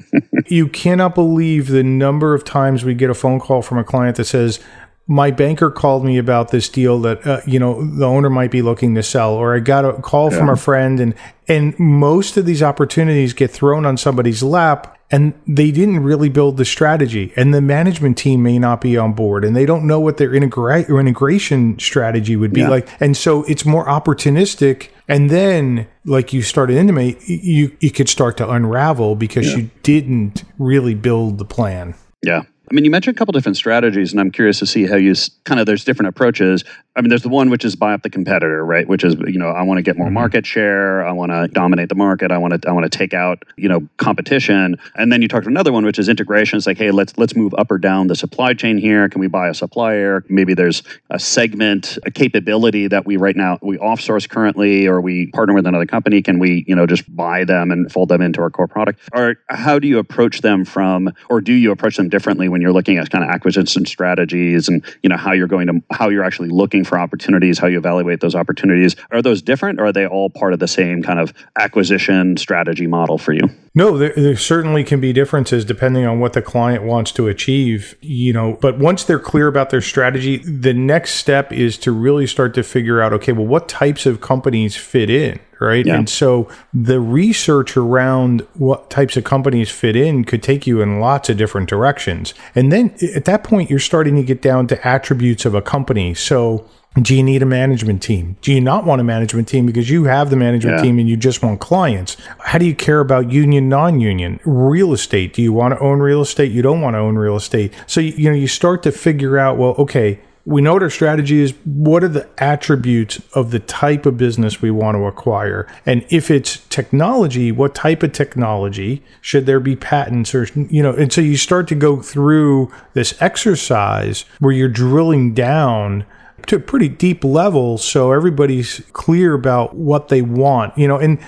you 0.46 0.66
cannot 0.66 1.14
believe 1.14 1.68
the 1.68 1.84
number 1.84 2.34
of 2.34 2.42
times 2.42 2.84
we 2.84 2.94
get 2.94 3.10
a 3.10 3.14
phone 3.14 3.38
call 3.38 3.60
from 3.60 3.76
a 3.76 3.84
client 3.84 4.16
that 4.16 4.24
says 4.24 4.60
my 5.06 5.30
banker 5.30 5.70
called 5.70 6.02
me 6.02 6.16
about 6.16 6.52
this 6.52 6.70
deal 6.70 6.98
that 7.00 7.26
uh, 7.26 7.42
you 7.46 7.58
know 7.58 7.84
the 7.84 8.06
owner 8.06 8.30
might 8.30 8.50
be 8.50 8.62
looking 8.62 8.94
to 8.94 9.02
sell 9.02 9.34
or 9.34 9.54
i 9.54 9.60
got 9.60 9.84
a 9.84 9.92
call 9.92 10.32
yeah. 10.32 10.38
from 10.38 10.48
a 10.48 10.56
friend 10.56 11.00
and 11.00 11.14
and 11.48 11.78
most 11.78 12.38
of 12.38 12.46
these 12.46 12.62
opportunities 12.62 13.34
get 13.34 13.50
thrown 13.50 13.84
on 13.84 13.98
somebody's 13.98 14.42
lap 14.42 14.96
and 15.10 15.34
they 15.46 15.70
didn't 15.70 16.00
really 16.00 16.28
build 16.28 16.56
the 16.56 16.64
strategy 16.64 17.32
and 17.36 17.52
the 17.52 17.60
management 17.60 18.16
team 18.16 18.42
may 18.42 18.58
not 18.58 18.80
be 18.80 18.96
on 18.96 19.12
board 19.12 19.44
and 19.44 19.56
they 19.56 19.66
don't 19.66 19.86
know 19.86 19.98
what 19.98 20.16
their 20.16 20.30
integra- 20.30 20.88
integration 20.88 21.78
strategy 21.78 22.36
would 22.36 22.52
be 22.52 22.60
yeah. 22.60 22.68
like 22.68 22.88
and 23.00 23.16
so 23.16 23.42
it's 23.44 23.64
more 23.64 23.86
opportunistic 23.86 24.88
and 25.08 25.30
then 25.30 25.86
like 26.04 26.32
you 26.32 26.42
started 26.42 26.74
to 26.74 26.78
intimate 26.78 27.18
you 27.28 27.76
you 27.80 27.90
could 27.90 28.08
start 28.08 28.36
to 28.36 28.48
unravel 28.48 29.16
because 29.16 29.50
yeah. 29.50 29.56
you 29.58 29.70
didn't 29.82 30.44
really 30.58 30.94
build 30.94 31.38
the 31.38 31.44
plan 31.44 31.94
yeah 32.22 32.42
I 32.70 32.74
mean, 32.74 32.84
you 32.84 32.90
mentioned 32.92 33.16
a 33.16 33.18
couple 33.18 33.32
different 33.32 33.56
strategies, 33.56 34.12
and 34.12 34.20
I'm 34.20 34.30
curious 34.30 34.60
to 34.60 34.66
see 34.66 34.86
how 34.86 34.94
you 34.94 35.12
kind 35.42 35.58
of 35.58 35.66
there's 35.66 35.82
different 35.82 36.08
approaches. 36.08 36.62
I 36.94 37.00
mean, 37.00 37.08
there's 37.08 37.22
the 37.22 37.28
one 37.28 37.50
which 37.50 37.64
is 37.64 37.74
buy 37.74 37.94
up 37.94 38.02
the 38.02 38.10
competitor, 38.10 38.64
right? 38.64 38.86
Which 38.86 39.02
is 39.02 39.16
you 39.26 39.38
know 39.38 39.48
I 39.48 39.62
want 39.62 39.78
to 39.78 39.82
get 39.82 39.96
more 39.96 40.06
mm-hmm. 40.06 40.14
market 40.14 40.46
share, 40.46 41.04
I 41.04 41.10
want 41.10 41.32
to 41.32 41.48
dominate 41.48 41.88
the 41.88 41.96
market, 41.96 42.30
I 42.30 42.38
want 42.38 42.62
to 42.62 42.68
I 42.68 42.72
want 42.72 42.90
to 42.90 42.96
take 42.96 43.12
out 43.12 43.42
you 43.56 43.68
know 43.68 43.88
competition, 43.96 44.76
and 44.94 45.12
then 45.12 45.20
you 45.20 45.26
talk 45.26 45.42
to 45.42 45.48
another 45.48 45.72
one 45.72 45.84
which 45.84 45.98
is 45.98 46.08
integration. 46.08 46.58
It's 46.58 46.66
like, 46.66 46.78
hey, 46.78 46.92
let's 46.92 47.18
let's 47.18 47.34
move 47.34 47.54
up 47.58 47.72
or 47.72 47.78
down 47.78 48.06
the 48.06 48.14
supply 48.14 48.54
chain 48.54 48.78
here. 48.78 49.08
Can 49.08 49.20
we 49.20 49.26
buy 49.26 49.48
a 49.48 49.54
supplier? 49.54 50.24
Maybe 50.28 50.54
there's 50.54 50.84
a 51.10 51.18
segment, 51.18 51.98
a 52.06 52.10
capability 52.12 52.86
that 52.86 53.04
we 53.04 53.16
right 53.16 53.34
now 53.34 53.58
we 53.62 53.78
offsource 53.78 54.28
currently, 54.28 54.86
or 54.86 55.00
we 55.00 55.26
partner 55.32 55.54
with 55.54 55.66
another 55.66 55.86
company. 55.86 56.22
Can 56.22 56.38
we 56.38 56.64
you 56.68 56.76
know 56.76 56.86
just 56.86 57.04
buy 57.16 57.42
them 57.42 57.72
and 57.72 57.90
fold 57.90 58.10
them 58.10 58.22
into 58.22 58.40
our 58.42 58.50
core 58.50 58.68
product? 58.68 59.00
Or 59.12 59.36
how 59.48 59.80
do 59.80 59.88
you 59.88 59.98
approach 59.98 60.40
them 60.40 60.64
from, 60.64 61.12
or 61.28 61.40
do 61.40 61.52
you 61.52 61.72
approach 61.72 61.96
them 61.96 62.08
differently 62.08 62.48
when 62.48 62.59
you're 62.60 62.72
looking 62.72 62.98
at 62.98 63.10
kind 63.10 63.24
of 63.24 63.30
acquisition 63.30 63.86
strategies 63.86 64.68
and 64.68 64.84
you 65.02 65.08
know 65.08 65.16
how 65.16 65.32
you're 65.32 65.46
going 65.46 65.66
to 65.66 65.82
how 65.90 66.08
you're 66.08 66.24
actually 66.24 66.48
looking 66.48 66.84
for 66.84 66.98
opportunities, 66.98 67.58
how 67.58 67.66
you 67.66 67.78
evaluate 67.78 68.20
those 68.20 68.34
opportunities? 68.34 68.96
Are 69.10 69.22
those 69.22 69.42
different, 69.42 69.80
or 69.80 69.86
are 69.86 69.92
they 69.92 70.06
all 70.06 70.30
part 70.30 70.52
of 70.52 70.58
the 70.58 70.68
same 70.68 71.02
kind 71.02 71.18
of 71.18 71.32
acquisition 71.58 72.36
strategy 72.36 72.86
model 72.86 73.18
for 73.18 73.32
you? 73.32 73.48
No, 73.72 73.96
there, 73.96 74.12
there, 74.16 74.36
certainly 74.36 74.82
can 74.82 75.00
be 75.00 75.12
differences 75.12 75.64
depending 75.64 76.04
on 76.04 76.18
what 76.18 76.32
the 76.32 76.42
client 76.42 76.82
wants 76.82 77.12
to 77.12 77.28
achieve, 77.28 77.96
you 78.00 78.32
know, 78.32 78.58
but 78.60 78.78
once 78.78 79.04
they're 79.04 79.20
clear 79.20 79.46
about 79.46 79.70
their 79.70 79.80
strategy, 79.80 80.38
the 80.38 80.74
next 80.74 81.14
step 81.14 81.52
is 81.52 81.78
to 81.78 81.92
really 81.92 82.26
start 82.26 82.52
to 82.54 82.64
figure 82.64 83.00
out 83.00 83.12
okay, 83.12 83.30
well 83.30 83.46
what 83.46 83.68
types 83.68 84.06
of 84.06 84.20
companies 84.20 84.76
fit 84.76 85.08
in, 85.08 85.38
right? 85.60 85.86
Yeah. 85.86 85.98
And 85.98 86.08
so 86.08 86.48
the 86.74 86.98
research 86.98 87.76
around 87.76 88.40
what 88.54 88.90
types 88.90 89.16
of 89.16 89.22
companies 89.22 89.70
fit 89.70 89.94
in 89.94 90.24
could 90.24 90.42
take 90.42 90.66
you 90.66 90.82
in 90.82 90.98
lots 90.98 91.28
of 91.28 91.36
different 91.36 91.68
directions. 91.68 92.34
And 92.56 92.72
then 92.72 92.92
at 93.14 93.24
that 93.26 93.44
point 93.44 93.70
you're 93.70 93.78
starting 93.78 94.16
to 94.16 94.24
get 94.24 94.42
down 94.42 94.66
to 94.66 94.86
attributes 94.86 95.44
of 95.44 95.54
a 95.54 95.62
company. 95.62 96.14
So 96.14 96.68
do 97.00 97.14
you 97.14 97.22
need 97.22 97.40
a 97.40 97.46
management 97.46 98.02
team? 98.02 98.36
Do 98.42 98.52
you 98.52 98.60
not 98.60 98.84
want 98.84 99.00
a 99.00 99.04
management 99.04 99.46
team 99.46 99.64
because 99.64 99.88
you 99.88 100.04
have 100.04 100.28
the 100.28 100.36
management 100.36 100.78
yeah. 100.78 100.82
team 100.82 100.98
and 100.98 101.08
you 101.08 101.16
just 101.16 101.40
want 101.42 101.60
clients? 101.60 102.16
How 102.40 102.58
do 102.58 102.66
you 102.66 102.74
care 102.74 102.98
about 102.98 103.30
union, 103.30 103.68
non-union, 103.68 104.40
real 104.44 104.92
estate? 104.92 105.32
Do 105.32 105.40
you 105.40 105.52
want 105.52 105.72
to 105.74 105.80
own 105.80 106.00
real 106.00 106.20
estate? 106.20 106.50
You 106.50 106.62
don't 106.62 106.80
want 106.80 106.94
to 106.94 106.98
own 106.98 107.16
real 107.16 107.36
estate. 107.36 107.72
So 107.86 108.00
you 108.00 108.28
know 108.28 108.34
you 108.34 108.48
start 108.48 108.82
to 108.82 108.92
figure 108.92 109.38
out. 109.38 109.56
Well, 109.56 109.76
okay, 109.78 110.18
we 110.44 110.62
know 110.62 110.72
what 110.72 110.82
our 110.82 110.90
strategy 110.90 111.40
is. 111.40 111.54
What 111.64 112.02
are 112.02 112.08
the 112.08 112.28
attributes 112.38 113.20
of 113.34 113.52
the 113.52 113.60
type 113.60 114.04
of 114.04 114.16
business 114.16 114.60
we 114.60 114.72
want 114.72 114.96
to 114.96 115.04
acquire? 115.04 115.68
And 115.86 116.04
if 116.08 116.28
it's 116.28 116.56
technology, 116.68 117.52
what 117.52 117.72
type 117.74 118.02
of 118.02 118.12
technology? 118.12 119.04
Should 119.20 119.46
there 119.46 119.60
be 119.60 119.76
patents 119.76 120.34
or, 120.34 120.48
you 120.56 120.82
know, 120.82 120.92
and 120.92 121.12
so 121.12 121.20
you 121.20 121.36
start 121.36 121.68
to 121.68 121.76
go 121.76 122.02
through 122.02 122.72
this 122.94 123.20
exercise 123.22 124.24
where 124.40 124.52
you're 124.52 124.68
drilling 124.68 125.34
down 125.34 126.04
to 126.46 126.56
a 126.56 126.60
pretty 126.60 126.88
deep 126.88 127.24
level 127.24 127.78
so 127.78 128.12
everybody's 128.12 128.82
clear 128.92 129.34
about 129.34 129.74
what 129.74 130.08
they 130.08 130.22
want 130.22 130.76
you 130.76 130.88
know 130.88 130.98
and 130.98 131.18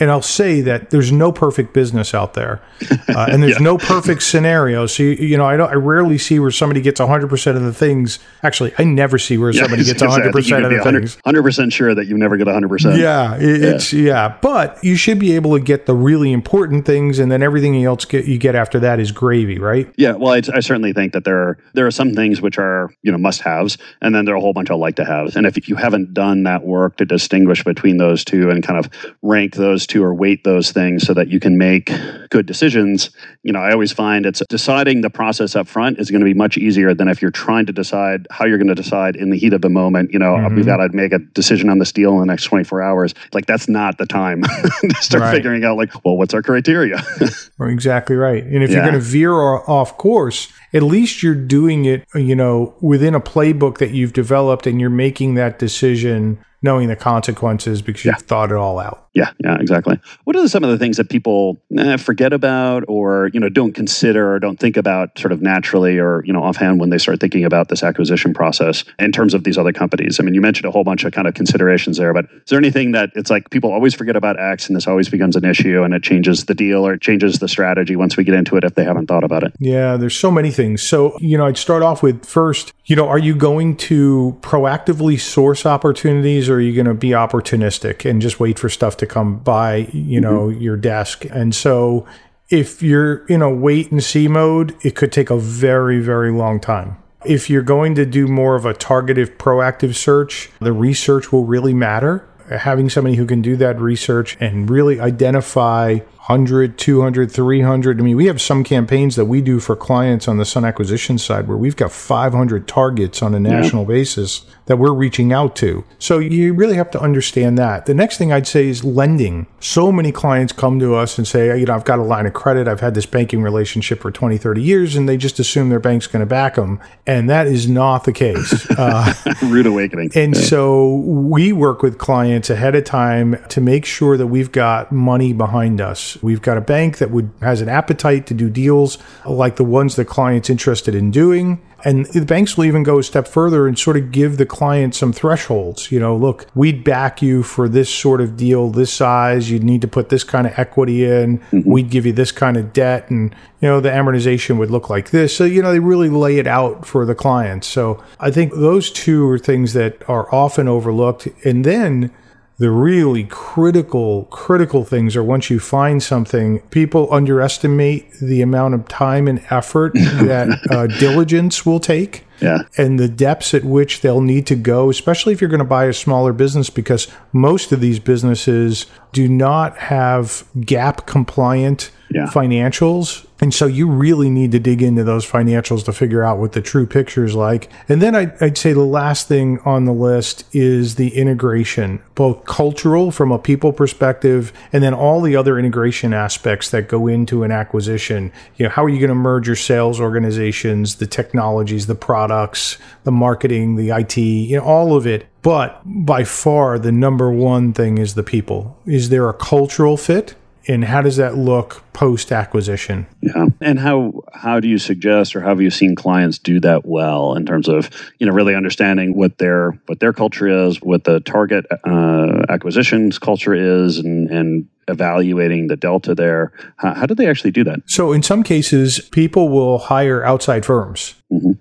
and 0.00 0.10
I'll 0.10 0.22
say 0.22 0.62
that 0.62 0.90
there's 0.90 1.12
no 1.12 1.30
perfect 1.30 1.74
business 1.74 2.14
out 2.14 2.34
there, 2.34 2.60
uh, 3.08 3.26
and 3.30 3.42
there's 3.42 3.52
yeah. 3.58 3.64
no 3.64 3.78
perfect 3.78 4.22
scenario. 4.22 4.86
So 4.86 5.02
you, 5.02 5.10
you, 5.10 5.36
know, 5.36 5.44
I 5.44 5.56
don't, 5.56 5.70
I 5.70 5.74
rarely 5.74 6.16
see 6.18 6.38
where 6.38 6.50
somebody 6.50 6.80
gets 6.80 6.98
100 6.98 7.28
percent 7.28 7.56
of 7.56 7.62
the 7.62 7.74
things. 7.74 8.18
Actually, 8.42 8.72
I 8.78 8.84
never 8.84 9.18
see 9.18 9.36
where 9.38 9.50
yeah, 9.50 9.62
somebody 9.62 9.84
gets 9.84 10.00
100 10.00 10.32
percent 10.32 10.64
of 10.64 10.70
the 10.70 10.76
100, 10.76 11.00
things. 11.00 11.14
100 11.22 11.42
percent 11.42 11.72
sure 11.72 11.94
that 11.94 12.06
you 12.06 12.16
never 12.16 12.36
get 12.36 12.46
100. 12.46 12.68
percent 12.68 12.98
Yeah, 12.98 13.36
it, 13.36 13.60
yeah, 13.60 13.68
it's 13.68 13.92
yeah, 13.92 14.38
but 14.40 14.82
you 14.82 14.96
should 14.96 15.18
be 15.18 15.34
able 15.34 15.56
to 15.56 15.62
get 15.62 15.86
the 15.86 15.94
really 15.94 16.32
important 16.32 16.86
things, 16.86 17.18
and 17.18 17.30
then 17.30 17.42
everything 17.42 17.84
else 17.84 18.06
get, 18.06 18.24
you 18.24 18.38
get 18.38 18.54
after 18.54 18.80
that 18.80 18.98
is 18.98 19.12
gravy, 19.12 19.58
right? 19.58 19.92
Yeah, 19.96 20.12
well, 20.12 20.32
I, 20.32 20.42
I 20.54 20.60
certainly 20.60 20.94
think 20.94 21.12
that 21.12 21.24
there 21.24 21.38
are 21.38 21.58
there 21.74 21.86
are 21.86 21.90
some 21.90 22.14
things 22.14 22.40
which 22.40 22.58
are 22.58 22.90
you 23.02 23.12
know 23.12 23.18
must 23.18 23.42
haves, 23.42 23.76
and 24.00 24.14
then 24.14 24.24
there 24.24 24.34
are 24.34 24.38
a 24.38 24.40
whole 24.40 24.54
bunch 24.54 24.70
of 24.70 24.78
like 24.78 24.96
to 24.96 25.04
haves. 25.04 25.36
And 25.36 25.46
if 25.46 25.68
you 25.68 25.76
haven't 25.76 26.14
done 26.14 26.44
that 26.44 26.64
work 26.64 26.96
to 26.96 27.04
distinguish 27.04 27.62
between 27.64 27.98
those 27.98 28.24
two 28.24 28.50
and 28.50 28.62
kind 28.62 28.78
of 28.78 28.90
rank 29.22 29.54
those 29.54 29.86
two 29.90 30.04
or 30.04 30.14
weight 30.14 30.44
those 30.44 30.70
things 30.70 31.04
so 31.04 31.12
that 31.12 31.28
you 31.28 31.40
can 31.40 31.58
make 31.58 31.90
good 32.30 32.46
decisions. 32.46 33.10
You 33.42 33.52
know, 33.52 33.58
I 33.58 33.72
always 33.72 33.90
find 33.92 34.24
it's 34.24 34.40
deciding 34.48 35.00
the 35.00 35.10
process 35.10 35.56
up 35.56 35.66
front 35.66 35.98
is 35.98 36.12
going 36.12 36.20
to 36.20 36.24
be 36.24 36.32
much 36.32 36.56
easier 36.56 36.94
than 36.94 37.08
if 37.08 37.20
you're 37.20 37.32
trying 37.32 37.66
to 37.66 37.72
decide 37.72 38.28
how 38.30 38.44
you're 38.46 38.56
going 38.56 38.68
to 38.68 38.74
decide 38.74 39.16
in 39.16 39.30
the 39.30 39.36
heat 39.36 39.52
of 39.52 39.62
the 39.62 39.68
moment. 39.68 40.12
You 40.12 40.20
know, 40.20 40.34
mm-hmm. 40.34 40.54
we've 40.54 40.64
got 40.64 40.76
to 40.76 40.88
make 40.90 41.12
a 41.12 41.18
decision 41.18 41.68
on 41.68 41.80
this 41.80 41.90
deal 41.90 42.12
in 42.12 42.20
the 42.20 42.26
next 42.26 42.44
24 42.44 42.80
hours. 42.80 43.14
Like 43.32 43.46
that's 43.46 43.68
not 43.68 43.98
the 43.98 44.06
time 44.06 44.42
to 44.82 44.94
start 45.00 45.22
right. 45.22 45.34
figuring 45.34 45.64
out 45.64 45.76
like, 45.76 46.04
well, 46.04 46.16
what's 46.16 46.34
our 46.34 46.42
criteria? 46.42 47.02
exactly 47.60 48.14
right. 48.14 48.44
And 48.44 48.62
if 48.62 48.70
yeah. 48.70 48.76
you're 48.76 48.84
going 48.84 48.94
to 48.94 49.00
veer 49.00 49.34
off 49.34 49.96
course, 49.98 50.52
at 50.72 50.84
least 50.84 51.20
you're 51.20 51.34
doing 51.34 51.84
it, 51.84 52.06
you 52.14 52.36
know, 52.36 52.76
within 52.80 53.16
a 53.16 53.20
playbook 53.20 53.78
that 53.78 53.90
you've 53.90 54.12
developed 54.12 54.68
and 54.68 54.80
you're 54.80 54.88
making 54.88 55.34
that 55.34 55.58
decision 55.58 56.38
knowing 56.62 56.88
the 56.88 56.96
consequences 56.96 57.82
because 57.82 58.04
you've 58.04 58.22
thought 58.22 58.50
it 58.50 58.56
all 58.56 58.78
out. 58.78 59.08
Yeah, 59.12 59.32
yeah, 59.42 59.56
exactly. 59.58 59.98
What 60.22 60.36
are 60.36 60.46
some 60.46 60.62
of 60.62 60.70
the 60.70 60.78
things 60.78 60.96
that 60.98 61.08
people 61.08 61.60
eh, 61.76 61.96
forget 61.96 62.32
about, 62.32 62.84
or 62.86 63.30
you 63.32 63.40
know, 63.40 63.48
don't 63.48 63.72
consider, 63.72 64.34
or 64.34 64.38
don't 64.38 64.58
think 64.58 64.76
about, 64.76 65.18
sort 65.18 65.32
of 65.32 65.42
naturally, 65.42 65.98
or 65.98 66.22
you 66.24 66.32
know, 66.32 66.42
offhand 66.42 66.78
when 66.78 66.90
they 66.90 66.98
start 66.98 67.18
thinking 67.18 67.44
about 67.44 67.68
this 67.68 67.82
acquisition 67.82 68.32
process 68.32 68.84
in 69.00 69.10
terms 69.10 69.34
of 69.34 69.42
these 69.42 69.58
other 69.58 69.72
companies? 69.72 70.20
I 70.20 70.22
mean, 70.22 70.34
you 70.34 70.40
mentioned 70.40 70.66
a 70.66 70.70
whole 70.70 70.84
bunch 70.84 71.04
of 71.04 71.12
kind 71.12 71.26
of 71.26 71.34
considerations 71.34 71.96
there, 71.96 72.14
but 72.14 72.26
is 72.26 72.50
there 72.50 72.58
anything 72.58 72.92
that 72.92 73.10
it's 73.16 73.30
like 73.30 73.50
people 73.50 73.72
always 73.72 73.94
forget 73.94 74.14
about 74.14 74.38
X, 74.38 74.68
and 74.68 74.76
this 74.76 74.86
always 74.86 75.08
becomes 75.08 75.34
an 75.34 75.44
issue, 75.44 75.82
and 75.82 75.92
it 75.92 76.04
changes 76.04 76.44
the 76.44 76.54
deal 76.54 76.86
or 76.86 76.94
it 76.94 77.00
changes 77.00 77.40
the 77.40 77.48
strategy 77.48 77.96
once 77.96 78.16
we 78.16 78.22
get 78.22 78.34
into 78.34 78.56
it 78.56 78.62
if 78.62 78.76
they 78.76 78.84
haven't 78.84 79.06
thought 79.06 79.24
about 79.24 79.42
it? 79.42 79.52
Yeah, 79.58 79.96
there's 79.96 80.16
so 80.16 80.30
many 80.30 80.52
things. 80.52 80.82
So 80.82 81.16
you 81.18 81.36
know, 81.36 81.46
I'd 81.46 81.58
start 81.58 81.82
off 81.82 82.00
with 82.00 82.24
first, 82.24 82.74
you 82.90 82.96
know, 82.96 83.06
are 83.06 83.20
you 83.20 83.36
going 83.36 83.76
to 83.76 84.36
proactively 84.40 85.18
source 85.18 85.64
opportunities, 85.64 86.48
or 86.48 86.56
are 86.56 86.60
you 86.60 86.74
going 86.74 86.86
to 86.86 86.92
be 86.92 87.10
opportunistic 87.10 88.04
and 88.04 88.20
just 88.20 88.40
wait 88.40 88.58
for 88.58 88.68
stuff 88.68 88.96
to 88.96 89.06
come 89.06 89.38
by, 89.38 89.88
you 89.92 90.20
know, 90.20 90.48
mm-hmm. 90.48 90.60
your 90.60 90.76
desk. 90.76 91.24
And 91.26 91.54
so 91.54 92.04
if 92.48 92.82
you're 92.82 93.24
in 93.26 93.42
a 93.42 93.48
wait 93.48 93.92
and 93.92 94.02
see 94.02 94.26
mode, 94.26 94.76
it 94.82 94.96
could 94.96 95.12
take 95.12 95.30
a 95.30 95.36
very, 95.38 96.00
very 96.00 96.32
long 96.32 96.58
time. 96.58 96.96
If 97.24 97.48
you're 97.48 97.62
going 97.62 97.94
to 97.94 98.04
do 98.04 98.26
more 98.26 98.56
of 98.56 98.66
a 98.66 98.74
targeted 98.74 99.38
proactive 99.38 99.94
search, 99.94 100.50
the 100.58 100.72
research 100.72 101.30
will 101.30 101.44
really 101.44 101.72
matter. 101.72 102.28
Having 102.48 102.90
somebody 102.90 103.14
who 103.14 103.24
can 103.24 103.40
do 103.40 103.54
that 103.58 103.78
research 103.78 104.36
and 104.40 104.68
really 104.68 104.98
identify 104.98 106.00
100, 106.30 106.78
200, 106.78 107.32
300. 107.32 107.98
I 107.98 108.02
mean, 108.04 108.16
we 108.16 108.26
have 108.26 108.40
some 108.40 108.62
campaigns 108.62 109.16
that 109.16 109.24
we 109.24 109.40
do 109.40 109.58
for 109.58 109.74
clients 109.74 110.28
on 110.28 110.36
the 110.36 110.44
Sun 110.44 110.64
acquisition 110.64 111.18
side 111.18 111.48
where 111.48 111.56
we've 111.56 111.74
got 111.74 111.90
500 111.90 112.68
targets 112.68 113.20
on 113.20 113.34
a 113.34 113.40
national 113.40 113.82
yeah. 113.82 113.88
basis 113.88 114.46
that 114.66 114.76
we're 114.76 114.92
reaching 114.92 115.32
out 115.32 115.56
to. 115.56 115.84
So 115.98 116.20
you 116.20 116.54
really 116.54 116.76
have 116.76 116.92
to 116.92 117.00
understand 117.00 117.58
that. 117.58 117.86
The 117.86 117.94
next 117.94 118.18
thing 118.18 118.32
I'd 118.32 118.46
say 118.46 118.68
is 118.68 118.84
lending. 118.84 119.48
So 119.58 119.90
many 119.90 120.12
clients 120.12 120.52
come 120.52 120.78
to 120.78 120.94
us 120.94 121.18
and 121.18 121.26
say, 121.26 121.58
you 121.58 121.66
know, 121.66 121.74
I've 121.74 121.84
got 121.84 121.98
a 121.98 122.04
line 122.04 122.26
of 122.26 122.34
credit. 122.34 122.68
I've 122.68 122.78
had 122.78 122.94
this 122.94 123.06
banking 123.06 123.42
relationship 123.42 123.98
for 123.98 124.12
20, 124.12 124.38
30 124.38 124.62
years, 124.62 124.94
and 124.94 125.08
they 125.08 125.16
just 125.16 125.40
assume 125.40 125.70
their 125.70 125.80
bank's 125.80 126.06
going 126.06 126.20
to 126.20 126.26
back 126.26 126.54
them. 126.54 126.78
And 127.04 127.28
that 127.28 127.48
is 127.48 127.68
not 127.68 128.04
the 128.04 128.12
case. 128.12 128.68
Uh, 128.80 129.12
Rude 129.42 129.66
awakening. 129.66 130.10
And 130.14 130.34
yeah. 130.34 130.40
so 130.40 130.94
we 130.94 131.52
work 131.52 131.82
with 131.82 131.98
clients 131.98 132.48
ahead 132.48 132.74
of 132.74 132.84
time 132.84 133.36
to 133.48 133.60
make 133.60 133.84
sure 133.84 134.16
that 134.16 134.28
we've 134.28 134.52
got 134.52 134.90
money 134.90 135.34
behind 135.34 135.82
us. 135.82 136.16
We've 136.22 136.42
got 136.42 136.56
a 136.56 136.60
bank 136.60 136.98
that 136.98 137.10
would 137.10 137.30
has 137.40 137.60
an 137.60 137.68
appetite 137.68 138.26
to 138.28 138.34
do 138.34 138.50
deals 138.50 138.98
like 139.26 139.56
the 139.56 139.64
ones 139.64 139.96
the 139.96 140.04
client's 140.04 140.50
interested 140.50 140.94
in 140.94 141.10
doing. 141.10 141.60
And 141.82 142.06
the 142.06 142.26
banks 142.26 142.56
will 142.56 142.66
even 142.66 142.82
go 142.82 142.98
a 142.98 143.02
step 143.02 143.26
further 143.26 143.66
and 143.66 143.78
sort 143.78 143.96
of 143.96 144.12
give 144.12 144.36
the 144.36 144.46
client 144.46 144.94
some 144.94 145.12
thresholds. 145.12 145.90
You 145.90 145.98
know, 145.98 146.14
look, 146.14 146.46
we'd 146.54 146.84
back 146.84 147.22
you 147.22 147.42
for 147.42 147.68
this 147.68 147.88
sort 147.88 148.20
of 148.20 148.36
deal, 148.36 148.68
this 148.68 148.92
size. 148.92 149.50
You'd 149.50 149.64
need 149.64 149.80
to 149.80 149.88
put 149.88 150.10
this 150.10 150.24
kind 150.24 150.46
of 150.46 150.58
equity 150.58 151.04
in. 151.04 151.38
Mm-hmm. 151.38 151.70
We'd 151.70 151.90
give 151.90 152.04
you 152.04 152.12
this 152.12 152.32
kind 152.32 152.56
of 152.56 152.72
debt. 152.72 153.08
And, 153.10 153.34
you 153.60 153.68
know, 153.68 153.80
the 153.80 153.88
amortization 153.88 154.58
would 154.58 154.70
look 154.70 154.90
like 154.90 155.10
this. 155.10 155.34
So, 155.34 155.44
you 155.44 155.62
know, 155.62 155.72
they 155.72 155.78
really 155.78 156.10
lay 156.10 156.38
it 156.38 156.46
out 156.46 156.84
for 156.84 157.06
the 157.06 157.14
clients. 157.14 157.66
So 157.66 158.02
I 158.18 158.30
think 158.30 158.52
those 158.54 158.90
two 158.90 159.26
are 159.30 159.38
things 159.38 159.72
that 159.72 160.06
are 160.08 160.32
often 160.34 160.68
overlooked. 160.68 161.28
And 161.44 161.64
then, 161.64 162.12
the 162.60 162.70
really 162.70 163.24
critical 163.24 164.24
critical 164.24 164.84
things 164.84 165.16
are 165.16 165.24
once 165.24 165.48
you 165.48 165.58
find 165.58 166.02
something 166.02 166.60
people 166.68 167.12
underestimate 167.12 168.12
the 168.20 168.42
amount 168.42 168.74
of 168.74 168.86
time 168.86 169.26
and 169.26 169.42
effort 169.48 169.94
that 169.94 170.48
uh, 170.70 170.86
diligence 170.86 171.66
will 171.66 171.80
take 171.80 172.24
Yeah. 172.40 172.60
And 172.78 172.98
the 172.98 173.08
depths 173.08 173.52
at 173.52 173.64
which 173.64 174.00
they'll 174.00 174.22
need 174.22 174.46
to 174.46 174.56
go, 174.56 174.88
especially 174.88 175.34
if 175.34 175.42
you're 175.42 175.50
going 175.50 175.58
to 175.58 175.64
buy 175.64 175.84
a 175.84 175.92
smaller 175.92 176.32
business, 176.32 176.70
because 176.70 177.06
most 177.34 177.70
of 177.70 177.82
these 177.82 177.98
businesses 177.98 178.86
do 179.12 179.28
not 179.28 179.76
have 179.76 180.46
GAAP 180.56 181.04
compliant 181.04 181.90
Yeah. 182.12 182.26
financials. 182.26 183.26
And 183.40 183.54
so 183.54 183.66
you 183.66 183.88
really 183.88 184.28
need 184.28 184.52
to 184.52 184.58
dig 184.58 184.82
into 184.82 185.02
those 185.04 185.24
financials 185.24 185.84
to 185.84 185.92
figure 185.92 186.22
out 186.22 186.38
what 186.38 186.52
the 186.52 186.60
true 186.60 186.86
picture 186.86 187.24
is 187.24 187.34
like. 187.34 187.70
And 187.88 188.02
then 188.02 188.14
I'd, 188.14 188.42
I'd 188.42 188.58
say 188.58 188.72
the 188.72 188.80
last 188.80 189.28
thing 189.28 189.60
on 189.64 189.86
the 189.86 189.92
list 189.92 190.44
is 190.52 190.96
the 190.96 191.16
integration, 191.16 192.02
both 192.14 192.44
cultural 192.44 193.10
from 193.10 193.32
a 193.32 193.38
people 193.38 193.72
perspective, 193.72 194.52
and 194.72 194.82
then 194.82 194.92
all 194.92 195.22
the 195.22 195.36
other 195.36 195.58
integration 195.58 196.12
aspects 196.12 196.70
that 196.70 196.88
go 196.88 197.06
into 197.06 197.44
an 197.44 197.50
acquisition. 197.50 198.32
You 198.56 198.64
know, 198.64 198.70
how 198.70 198.84
are 198.84 198.88
you 198.90 198.98
going 198.98 199.08
to 199.08 199.14
merge 199.14 199.46
your 199.46 199.56
sales 199.56 200.00
organizations, 200.00 200.96
the 200.96 201.06
technologies, 201.06 201.86
the 201.86 201.94
products, 201.94 202.76
the 203.04 203.12
marketing, 203.12 203.76
the 203.76 203.90
IT, 203.90 204.16
you 204.16 204.56
know, 204.56 204.64
all 204.64 204.96
of 204.96 205.06
it. 205.06 205.26
But 205.42 205.80
by 205.86 206.24
far, 206.24 206.78
the 206.78 206.92
number 206.92 207.30
one 207.30 207.72
thing 207.72 207.98
is 207.98 208.14
the 208.14 208.22
people. 208.22 208.78
Is 208.84 209.08
there 209.08 209.28
a 209.28 209.34
cultural 209.34 209.96
fit? 209.96 210.34
And 210.68 210.84
how 210.84 211.02
does 211.02 211.16
that 211.16 211.36
look 211.36 211.82
post 211.92 212.32
acquisition? 212.32 213.06
Yeah. 213.20 213.46
And 213.60 213.78
how 213.78 214.22
how 214.32 214.60
do 214.60 214.68
you 214.68 214.78
suggest 214.78 215.34
or 215.34 215.40
how 215.40 215.48
have 215.48 215.60
you 215.60 215.70
seen 215.70 215.94
clients 215.94 216.38
do 216.38 216.60
that 216.60 216.84
well 216.84 217.34
in 217.34 217.46
terms 217.46 217.68
of, 217.68 217.90
you 218.18 218.26
know, 218.26 218.32
really 218.32 218.54
understanding 218.54 219.16
what 219.16 219.38
their 219.38 219.72
what 219.86 220.00
their 220.00 220.12
culture 220.12 220.66
is, 220.66 220.80
what 220.82 221.04
the 221.04 221.20
target 221.20 221.66
uh, 221.84 222.44
acquisitions 222.48 223.18
culture 223.18 223.54
is 223.54 223.98
and 223.98 224.30
and 224.30 224.68
evaluating 224.90 225.68
the 225.68 225.76
delta 225.76 226.14
there. 226.14 226.52
How, 226.76 226.94
how 226.94 227.06
do 227.06 227.14
they 227.14 227.28
actually 227.28 227.52
do 227.52 227.64
that? 227.64 227.80
So, 227.86 228.12
in 228.12 228.22
some 228.22 228.42
cases, 228.42 229.00
people 229.10 229.48
will 229.48 229.78
hire 229.78 230.24
outside 230.24 230.66
firms 230.66 231.14